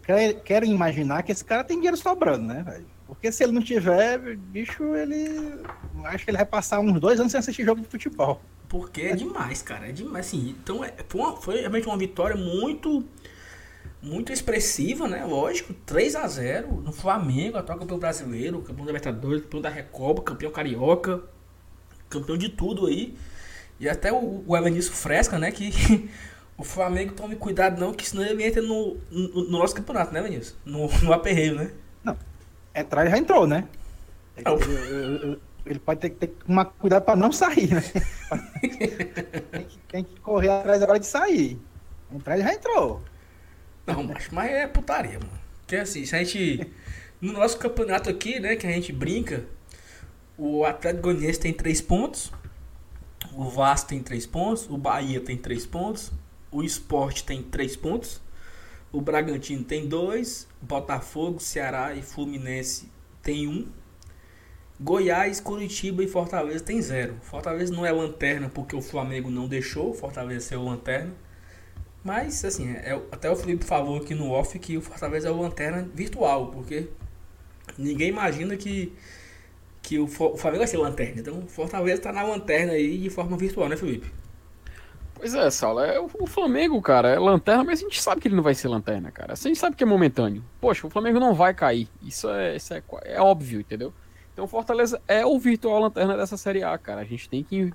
[0.45, 2.85] quero imaginar que esse cara tem dinheiro sobrando, né, velho?
[3.05, 5.59] Porque se ele não tiver, bicho, ele.
[6.05, 8.41] Acho que ele vai passar uns dois anos sem assistir jogo de futebol.
[8.69, 9.89] Porque é demais, cara.
[9.89, 10.55] É demais, assim.
[10.57, 10.93] Então, é,
[11.41, 13.03] foi, realmente uma vitória muito.
[14.01, 15.25] Muito expressiva, né?
[15.25, 15.73] Lógico.
[15.85, 20.51] 3 a 0 no Flamengo, atual campeão brasileiro, campeão da Libertadores, campeão da Recopa, campeão
[20.51, 21.23] carioca,
[22.07, 23.15] campeão de tudo aí.
[23.79, 25.51] E até o, o Evanício Fresca, né?
[25.51, 25.71] Que
[26.57, 30.21] o Flamengo tome cuidado não, que senão ele entra no, no, no nosso campeonato, né,
[30.21, 30.55] Vinícius?
[30.65, 31.71] No, no aperreio, né?
[32.03, 32.17] Não,
[32.73, 33.67] entrar já entrou, né?
[34.37, 37.81] Ele, ele pode ter que ter uma cuidado para não sair, né?
[39.51, 41.59] tem, que, tem, que, correr atrás agora de sair.
[42.11, 43.01] Entrar já entrou.
[43.85, 45.39] Não, mas, mas é putaria, mano.
[45.59, 46.71] Porque assim, se a gente.
[47.19, 49.45] No nosso campeonato aqui, né, que a gente brinca,
[50.37, 52.31] o Atlético Goianiense tem 3 pontos,
[53.33, 56.11] o Vasco tem 3 pontos, o Bahia tem 3 pontos,
[56.55, 58.21] o Sport tem 3 pontos.
[58.91, 60.47] O Bragantino tem 2.
[60.61, 62.89] Botafogo, Ceará e Fluminense
[63.21, 63.51] tem 1.
[63.51, 63.67] Um.
[64.79, 67.15] Goiás, Curitiba e Fortaleza tem 0.
[67.21, 71.13] Fortaleza não é lanterna porque o Flamengo não deixou Fortaleza ser o lanterna.
[72.03, 75.41] Mas, assim, é, até o Felipe falou aqui no off que o Fortaleza é o
[75.41, 76.87] lanterna virtual, porque
[77.77, 78.93] ninguém imagina que,
[79.81, 81.19] que o, o Flamengo vai ser lanterna.
[81.19, 84.11] Então, Fortaleza está na lanterna aí de forma virtual, né, Felipe?
[85.15, 88.35] Pois é, Saulo, é o, Flamengo, cara, é lanterna, mas a gente sabe que ele
[88.35, 89.33] não vai ser lanterna, cara.
[89.33, 90.43] A gente sabe que é momentâneo.
[90.59, 91.87] Poxa, o Flamengo não vai cair.
[92.01, 93.93] Isso é, isso é, é óbvio, entendeu?
[94.33, 97.01] Então Fortaleza é o virtual lanterna dessa Série A, cara.
[97.01, 97.71] A gente tem que,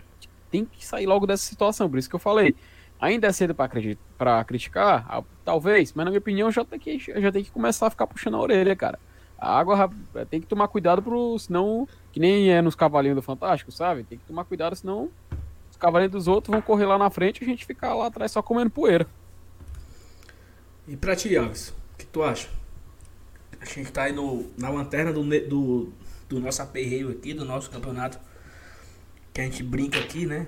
[0.50, 2.54] tem que sair logo dessa situação, por isso que eu falei.
[3.00, 5.24] Ainda é cedo para criticar?
[5.42, 8.34] Talvez, mas na minha opinião já tem, que, já tem que começar a ficar puxando
[8.34, 8.98] a orelha, cara.
[9.38, 9.90] A água
[10.28, 11.38] tem que tomar cuidado pro.
[11.38, 11.88] Senão.
[12.12, 14.04] Que nem é nos cavalinhos do Fantástico, sabe?
[14.04, 15.08] Tem que tomar cuidado, senão
[15.80, 18.42] cavaleiros dos outros vão correr lá na frente e a gente ficar lá atrás só
[18.42, 19.06] comendo poeira.
[20.86, 22.48] E pra ti, Alves, o que tu acha?
[23.60, 25.92] A gente tá aí no, na lanterna do, do,
[26.28, 28.18] do nosso aperreio aqui, do nosso campeonato,
[29.32, 30.46] que a gente brinca aqui, né?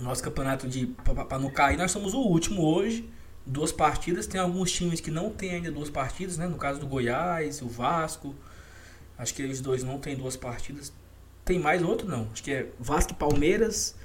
[0.00, 3.08] Nosso campeonato de pra, não cair, nós somos o último hoje.
[3.44, 6.46] Duas partidas, tem alguns times que não tem ainda duas partidas, né?
[6.46, 8.34] No caso do Goiás, o Vasco.
[9.18, 10.92] Acho que eles dois não tem duas partidas.
[11.44, 12.28] Tem mais outro não.
[12.32, 13.96] Acho que é Vasco e Palmeiras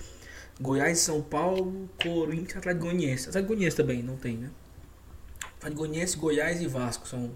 [0.59, 3.29] Goiás, São Paulo, Corinthians, Atlético Goianiense.
[3.29, 4.51] Atlético Goianiense também, não tem, né?
[5.57, 7.31] Atlético Goianiense, Goiás e Vasco são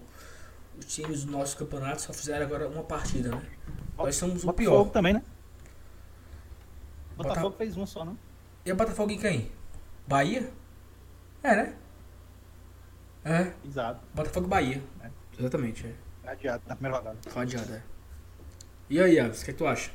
[0.78, 3.42] os times do nosso campeonato, só fizeram agora uma partida, né?
[3.96, 4.70] Nós somos o pior.
[4.70, 5.22] Botafogo também, né?
[7.16, 7.58] Botafogo Bota...
[7.58, 8.16] fez uma só, não?
[8.64, 9.52] E a Botafogo em quem?
[10.06, 10.50] Bahia?
[11.42, 11.76] É, né?
[13.24, 13.52] É.
[13.66, 14.00] Exato.
[14.14, 14.82] Botafogo Bahia.
[15.02, 15.10] É.
[15.38, 16.30] Exatamente, é.
[16.30, 17.18] Adiado, na primeira rodada.
[17.34, 17.82] Adiado, é.
[18.88, 19.90] E aí, Alves, o que, é que tu acha?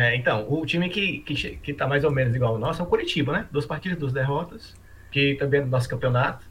[0.00, 2.84] É, então, o time que, que, que tá mais ou menos igual ao nosso é
[2.86, 3.46] o Curitiba, né?
[3.52, 4.74] Duas partidas, duas derrotas,
[5.12, 6.46] que também é do nosso campeonato.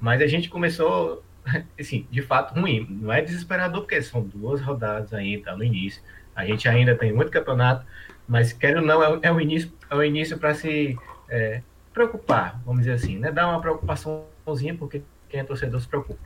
[0.00, 1.22] Mas a gente começou,
[1.78, 2.84] assim, de fato, ruim.
[2.90, 6.02] Não é desesperador, porque são duas rodadas ainda, tá no início.
[6.34, 7.86] A gente ainda tem muito campeonato,
[8.26, 11.62] mas quero ou não, é, é o início, é o início para se é,
[11.94, 13.30] preocupar, vamos dizer assim, né?
[13.30, 16.18] Dar uma preocupaçãozinha, porque quem é torcedor se preocupa.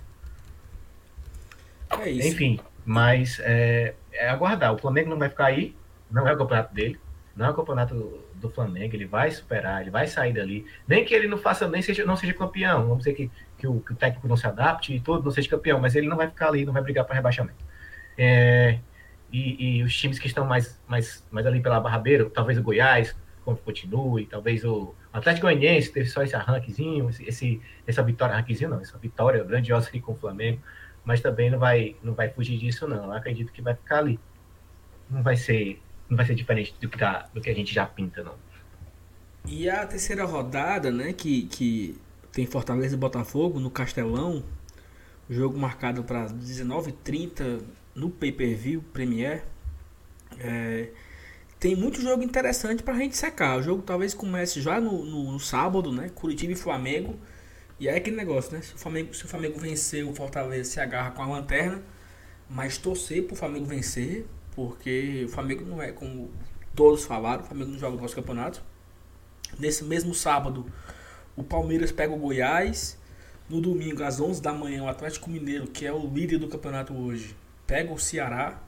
[2.01, 2.29] É isso.
[2.29, 4.73] Enfim, mas é, é aguardar.
[4.73, 5.77] O Flamengo não vai ficar aí,
[6.15, 6.99] não é o campeonato dele,
[7.37, 10.65] não é o campeonato do Flamengo, ele vai superar, ele vai sair dali.
[10.87, 13.81] Nem que ele não faça, nem seja, não seja campeão, vamos dizer que, que, o,
[13.81, 16.29] que o técnico não se adapte e tudo, não seja campeão, mas ele não vai
[16.29, 17.65] ficar ali, não vai brigar para rebaixamento.
[18.17, 18.79] É,
[19.33, 23.17] e, e, os times que estão mais, mais, mais ali pela barrabeira, talvez o Goiás
[23.65, 28.81] continue, talvez o Atlético Goianiense teve só esse arranquezinho, esse, esse, essa vitória, arranquezinho não,
[28.81, 30.63] essa vitória grandiosa aqui com o Flamengo,
[31.05, 34.19] mas também não vai, não vai fugir disso não, eu acredito que vai ficar ali.
[35.11, 37.87] Não vai ser não vai ser diferente do que, tá, do que a gente já
[37.87, 38.35] pinta, não.
[39.47, 41.99] E a terceira rodada, né, que, que
[42.33, 44.43] tem Fortaleza e Botafogo no Castelão,
[45.29, 47.61] jogo marcado para 19h30
[47.95, 49.45] no pay-per-view Premier.
[50.39, 50.89] É,
[51.59, 53.59] tem muito jogo interessante para a gente secar.
[53.59, 56.11] O jogo talvez comece já no, no, no, sábado, né?
[56.15, 57.19] Curitiba e Flamengo.
[57.79, 58.61] E é aquele negócio, né?
[58.63, 61.83] Se o Flamengo, se o Flamengo vencer, o Fortaleza se agarra com a lanterna.
[62.49, 66.31] Mas torcer para o Flamengo vencer, porque o Flamengo não é, como
[66.75, 68.63] todos falaram, o Flamengo não joga o campeonato.
[69.59, 70.67] Nesse mesmo sábado,
[71.37, 72.99] o Palmeiras pega o Goiás,
[73.47, 76.95] No domingo, às 11 da manhã, o Atlético Mineiro, que é o líder do campeonato
[76.95, 77.37] hoje,
[77.67, 78.59] pega o Ceará.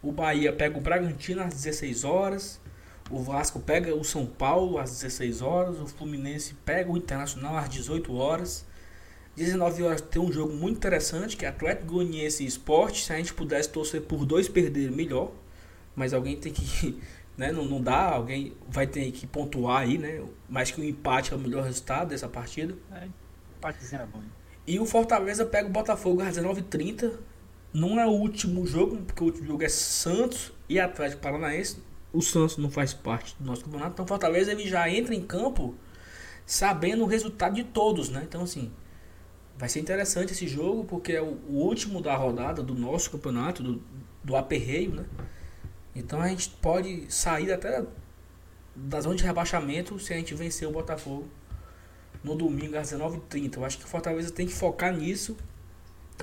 [0.00, 2.60] O Bahia pega o Bragantino às 16 horas.
[3.10, 5.80] O Vasco pega o São Paulo às 16 horas.
[5.80, 8.64] O Fluminense pega o Internacional às 18 horas.
[9.38, 13.04] 19 horas tem um jogo muito interessante que é Atlético Goianiense e Esporte.
[13.04, 15.32] Se a gente pudesse torcer por dois perder, melhor.
[15.94, 16.98] Mas alguém tem que.
[17.38, 20.20] Né, não, não dá, alguém vai ter que pontuar aí, né?
[20.48, 22.74] Mais que o empate é o melhor resultado dessa partida.
[22.92, 23.06] É,
[23.56, 24.20] empatezinho é bom.
[24.66, 27.12] E o Fortaleza pega o Botafogo às 19h30.
[27.72, 31.78] Não é o último jogo, porque o último jogo é Santos e Atlético Paranaense.
[32.12, 33.92] O Santos não faz parte do nosso campeonato.
[33.92, 35.76] Então o Fortaleza ele já entra em campo
[36.44, 38.22] sabendo o resultado de todos, né?
[38.26, 38.72] Então assim,
[39.58, 43.82] vai ser interessante esse jogo, porque é o, último da rodada do nosso campeonato, do,
[44.22, 45.04] do aperreio, né?
[45.94, 47.84] Então a gente pode sair até
[48.74, 51.28] da zona de rebaixamento se a gente vencer o Botafogo
[52.22, 53.56] no domingo às 19h30.
[53.56, 55.36] Eu acho que o Fortaleza tem que focar nisso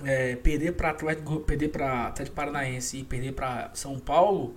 [0.03, 4.55] é, perder para Atlético, perder para Atlético Paranaense e perder para São Paulo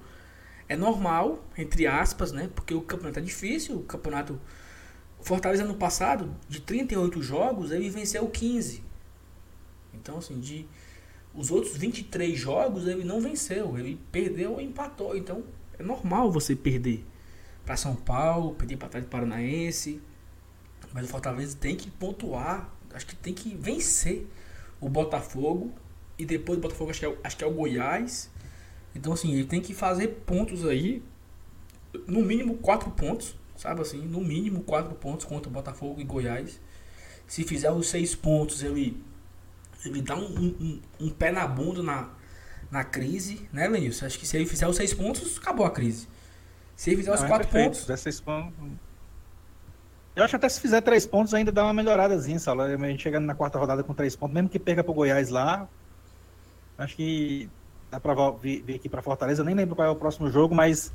[0.69, 2.51] é normal, entre aspas, né?
[2.55, 4.39] Porque o campeonato é difícil, o campeonato
[5.21, 8.83] Fortaleza no passado, de 38 jogos, ele venceu 15.
[9.95, 10.67] Então, assim, de
[11.35, 15.17] os outros 23 jogos ele não venceu, ele perdeu ou empatou.
[15.17, 15.45] Então,
[15.79, 17.05] é normal você perder
[17.65, 20.01] para São Paulo, perder para Atlético Paranaense,
[20.93, 24.27] mas o Fortaleza tem que pontuar, acho que tem que vencer
[24.81, 25.73] o Botafogo
[26.19, 28.31] e depois o Botafogo acho que, é, acho que é o Goiás.
[28.95, 31.03] Então assim, ele tem que fazer pontos aí,
[32.07, 36.61] no mínimo quatro pontos, sabe assim, no mínimo quatro pontos contra Botafogo e Goiás.
[37.27, 39.03] Se fizer os seis pontos, ele,
[39.85, 42.09] ele dá um, um, um pé na bunda na,
[42.71, 44.07] na crise, né, Lenilson?
[44.07, 46.09] Acho que se ele fizer os seis pontos, acabou a crise.
[46.75, 47.87] Se ele fizer os é quatro é pontos.
[48.01, 48.55] Seis pontos.
[50.15, 52.63] Eu acho que até se fizer três pontos ainda dá uma melhoradazinha, Saulo.
[52.63, 55.69] A gente chegando na quarta rodada com três pontos, mesmo que perca pro Goiás lá.
[56.79, 57.51] Acho que
[57.91, 59.43] dá pra vir, vir aqui pra Fortaleza.
[59.43, 60.93] Eu nem lembro qual é o próximo jogo, mas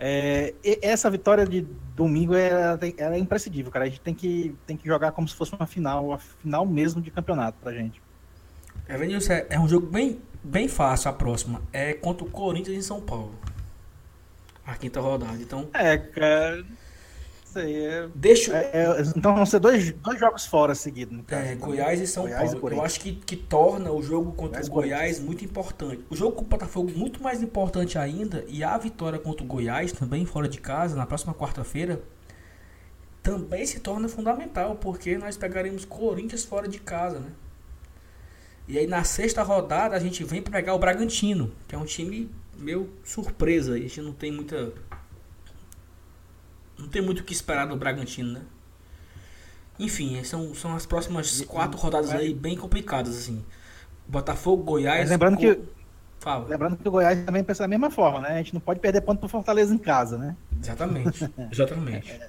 [0.00, 3.84] é, essa vitória de domingo é, é imprescindível, cara.
[3.84, 7.00] A gente tem que, tem que jogar como se fosse uma final, uma final mesmo
[7.00, 8.00] de campeonato pra gente.
[8.86, 11.62] É, Vinícius, é, é um jogo bem, bem fácil a próxima.
[11.72, 13.34] É contra o Corinthians em São Paulo.
[14.64, 15.36] A quinta rodada.
[15.40, 15.68] Então.
[15.72, 16.64] É, cara
[17.52, 17.86] sei.
[17.86, 18.08] É...
[18.14, 18.56] Deixa...
[18.56, 21.18] É, é, então vão ser dois, dois jogos fora seguidos.
[21.30, 22.74] É, Goiás e São Goiás Paulo.
[22.74, 26.04] E eu acho que, que torna o jogo contra Goiás o Goiás muito importante.
[26.10, 28.44] O jogo com o Botafogo muito mais importante ainda.
[28.48, 32.00] E a vitória contra o Goiás, também fora de casa, na próxima quarta-feira,
[33.22, 34.76] também se torna fundamental.
[34.76, 37.30] Porque nós pegaremos Corinthians fora de casa, né?
[38.66, 41.86] E aí na sexta rodada a gente vem para pegar o Bragantino, que é um
[41.86, 43.74] time meio surpresa.
[43.74, 44.74] A gente não tem muita
[46.78, 48.42] não tem muito o que esperar do Bragantino, né?
[49.78, 53.44] Enfim, são, são as próximas quatro rodadas aí bem complicadas, assim.
[54.06, 55.00] Botafogo, Goiás.
[55.00, 55.58] Mas lembrando que.
[56.18, 56.48] Fala.
[56.48, 58.30] Lembrando que o Goiás também pensa da mesma forma, né?
[58.30, 60.36] A gente não pode perder ponto pro Fortaleza em casa, né?
[60.60, 61.30] Exatamente.
[61.52, 62.20] Exatamente.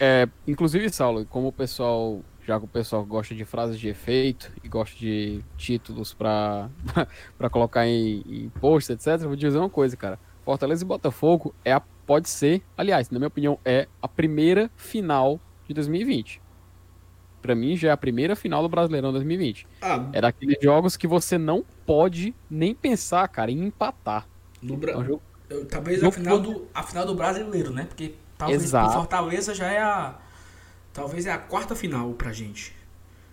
[0.00, 2.20] É, inclusive, Saulo, como o pessoal.
[2.46, 6.70] Já que o pessoal gosta de frases de efeito e gosta de títulos para
[7.50, 10.16] colocar em, em post, etc., vou dizer uma coisa, cara.
[10.44, 15.40] Fortaleza e Botafogo é a pode ser, aliás, na minha opinião, é a primeira final
[15.66, 16.40] de 2020.
[17.42, 19.66] Para mim, já é a primeira final do Brasileirão 2020.
[19.82, 24.26] Ah, é daqueles jogos que você não pode nem pensar, cara, em empatar.
[24.62, 24.92] No Bra...
[24.92, 25.22] É um jogo...
[25.70, 27.84] Talvez a final, do, a final do brasileiro, né?
[27.84, 28.94] Porque talvez Exato.
[28.94, 30.18] Fortaleza já é a.
[30.92, 32.74] Talvez é a quarta final pra gente.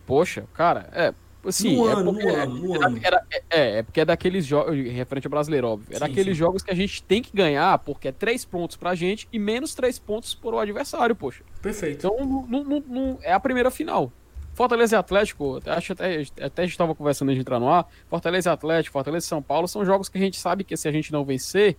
[0.05, 1.11] Poxa, cara, é.
[1.45, 2.99] Assim, no é ano, porque, no ano, no é, ano.
[3.03, 6.39] Era, é, é, porque é daqueles jogos, referente ao brasileiro, óbvio, é sim, daqueles sim.
[6.39, 9.75] jogos que a gente tem que ganhar, porque é três pontos pra gente e menos
[9.75, 11.43] três pontos pro adversário, poxa.
[11.61, 12.07] Perfeito.
[12.07, 14.11] Então, não, não, não, é a primeira final.
[14.53, 17.87] Fortaleza e Atlético, acho até, até a gente estava conversando antes de entrar no ar,
[18.07, 20.87] Fortaleza e Atlético, Fortaleza e São Paulo são jogos que a gente sabe que se
[20.87, 21.75] a gente não vencer,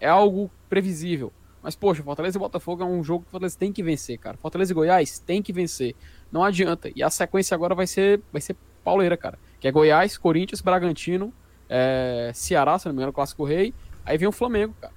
[0.00, 1.32] é algo previsível.
[1.62, 4.36] Mas, poxa, Fortaleza e Botafogo é um jogo que o Fortaleza tem que vencer, cara.
[4.36, 5.96] Fortaleza e Goiás tem que vencer.
[6.30, 6.90] Não adianta.
[6.94, 8.54] E a sequência agora vai ser, vai ser
[8.86, 9.36] pauleira, cara.
[9.58, 11.34] Que é Goiás, Corinthians, Bragantino,
[11.68, 13.74] é, Ceará, se não me engano, Clássico Rei.
[14.04, 14.94] Aí vem o Flamengo, cara.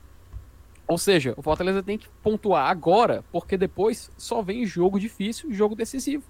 [0.87, 5.75] Ou seja, o Fortaleza tem que pontuar agora, porque depois só vem jogo difícil, jogo
[5.75, 6.23] decisivo.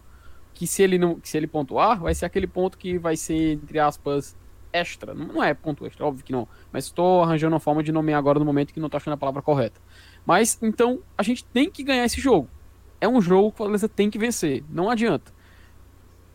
[0.53, 3.77] Que se ele não, se ele pontuar, vai ser aquele ponto que vai ser entre
[3.77, 4.37] aspas
[4.71, 5.13] extra.
[5.13, 6.47] Não é ponto extra, óbvio que não.
[6.71, 9.17] Mas estou arranjando uma forma de nomear agora no momento que não estou achando a
[9.17, 9.81] palavra correta.
[10.25, 12.49] Mas então a gente tem que ganhar esse jogo.
[13.01, 14.63] É um jogo que o Fortaleza tem que vencer.
[14.69, 15.38] Não adianta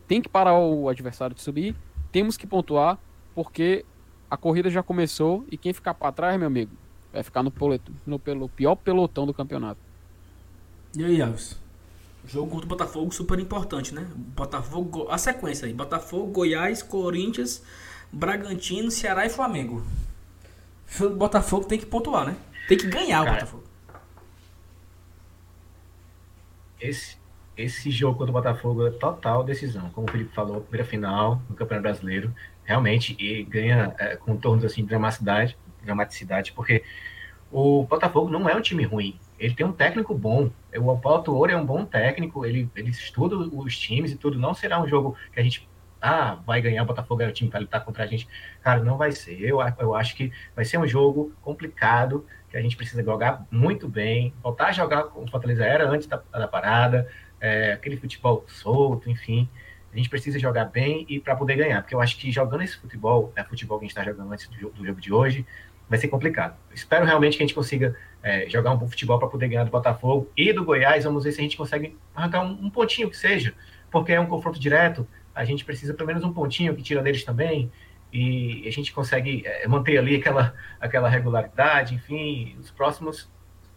[0.07, 1.75] tem que parar o adversário de subir,
[2.11, 2.97] temos que pontuar,
[3.33, 3.85] porque
[4.29, 6.71] a corrida já começou e quem ficar para trás, meu amigo,
[7.11, 9.79] vai ficar no, poleto, no pelo, pior pelotão do campeonato.
[10.95, 11.57] E aí, Alves?
[12.27, 14.07] Jogo contra o Botafogo super importante, né?
[14.15, 17.61] Botafogo, a sequência aí: Botafogo, Goiás, Corinthians,
[18.11, 19.85] Bragantino, Ceará e Flamengo.
[20.99, 22.35] O Botafogo tem que pontuar, né?
[22.67, 23.63] Tem que ganhar Cara, o Botafogo.
[26.79, 27.17] Esse,
[27.57, 29.89] esse jogo contra o Botafogo é total decisão.
[29.91, 32.33] Como o Felipe falou, primeira final no Campeonato Brasileiro.
[32.63, 36.83] Realmente, e ganha é, contornos assim, de dramaticidade, dramaticidade, porque
[37.51, 39.19] o Botafogo não é um time ruim.
[39.39, 40.49] Ele tem um técnico bom.
[40.75, 42.45] O Paulo Tuori é um bom técnico.
[42.45, 44.39] Ele, ele estuda os times e tudo.
[44.39, 45.67] Não será um jogo que a gente
[46.01, 48.27] ah, vai ganhar o Botafogo é o time para lutar contra a gente.
[48.61, 49.41] Cara, não vai ser.
[49.41, 53.87] Eu, eu acho que vai ser um jogo complicado, que a gente precisa jogar muito
[53.87, 57.09] bem, voltar a jogar como o Fortaleza era antes da, da parada,
[57.39, 59.49] é, aquele futebol solto, enfim.
[59.93, 62.77] A gente precisa jogar bem e para poder ganhar, porque eu acho que jogando esse
[62.77, 65.45] futebol, é futebol que a gente está jogando antes do, do, jogo de hoje,
[65.89, 66.57] vai ser complicado.
[66.73, 69.71] Espero realmente que a gente consiga é, jogar um bom futebol para poder ganhar do
[69.71, 71.05] Botafogo e do Goiás.
[71.05, 73.53] Vamos ver se a gente consegue arrancar um, um pontinho que seja,
[73.89, 77.23] porque é um confronto direto a gente precisa pelo menos um pontinho que tira deles
[77.25, 77.69] também,
[78.11, 83.29] e a gente consegue é, manter ali aquela, aquela regularidade, enfim, os próximos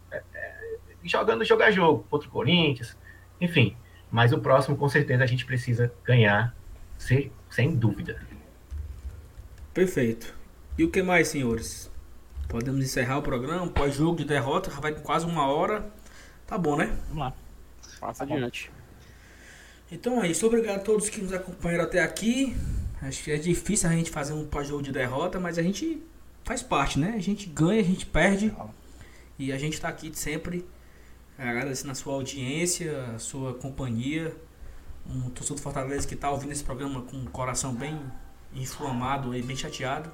[0.09, 0.55] é, é,
[1.03, 2.97] jogando jogar jogo contra o Corinthians,
[3.39, 3.75] enfim.
[4.11, 6.55] Mas o próximo, com certeza, a gente precisa ganhar,
[6.97, 8.19] sem, sem dúvida.
[9.73, 10.33] Perfeito.
[10.77, 11.91] E o que mais, senhores?
[12.47, 15.87] Podemos encerrar o programa, pós-jogo de derrota, já vai com quase uma hora.
[16.47, 16.97] Tá bom, né?
[17.09, 17.33] Vamos lá.
[17.99, 18.71] Passa tá adiante.
[19.91, 20.45] Então é isso.
[20.47, 22.55] Obrigado a todos que nos acompanharam até aqui.
[23.01, 26.01] Acho que é difícil a gente fazer um pós-jogo de derrota, mas a gente
[26.43, 27.13] faz parte, né?
[27.15, 28.53] A gente ganha, a gente perde.
[29.37, 30.65] E a gente está aqui sempre
[31.47, 34.35] agradecendo a sua audiência, a sua companhia.
[35.09, 37.99] Um torcedor do Fortaleza que está ouvindo esse programa com o coração bem
[38.53, 40.11] inflamado e bem chateado.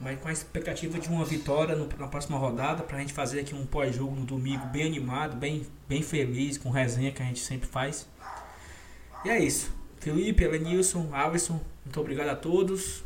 [0.00, 3.40] Mas com a expectativa de uma vitória no, na próxima rodada, para a gente fazer
[3.40, 7.40] aqui um pós-jogo no domingo bem animado, bem, bem feliz, com resenha que a gente
[7.40, 8.08] sempre faz.
[9.24, 9.72] E é isso.
[9.98, 13.02] Felipe, Elenilson, Alisson, muito obrigado a todos.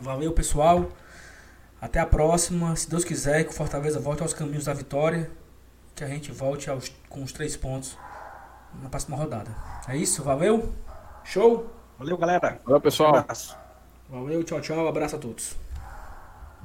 [0.00, 0.92] Valeu, pessoal.
[1.80, 2.76] Até a próxima.
[2.76, 5.30] Se Deus quiser, que o Fortaleza volte aos caminhos da vitória.
[6.02, 7.96] Que a gente volte aos, com os três pontos
[8.82, 9.54] na próxima rodada.
[9.86, 10.74] É isso, valeu.
[11.22, 11.72] Show.
[11.96, 12.60] Valeu, galera.
[12.64, 13.24] Valeu, pessoal.
[14.10, 14.88] Um Valeu, tchau, tchau.
[14.88, 15.54] abraço a todos.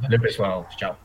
[0.02, 0.68] Valeu, pessoal.
[0.76, 0.98] Tchau.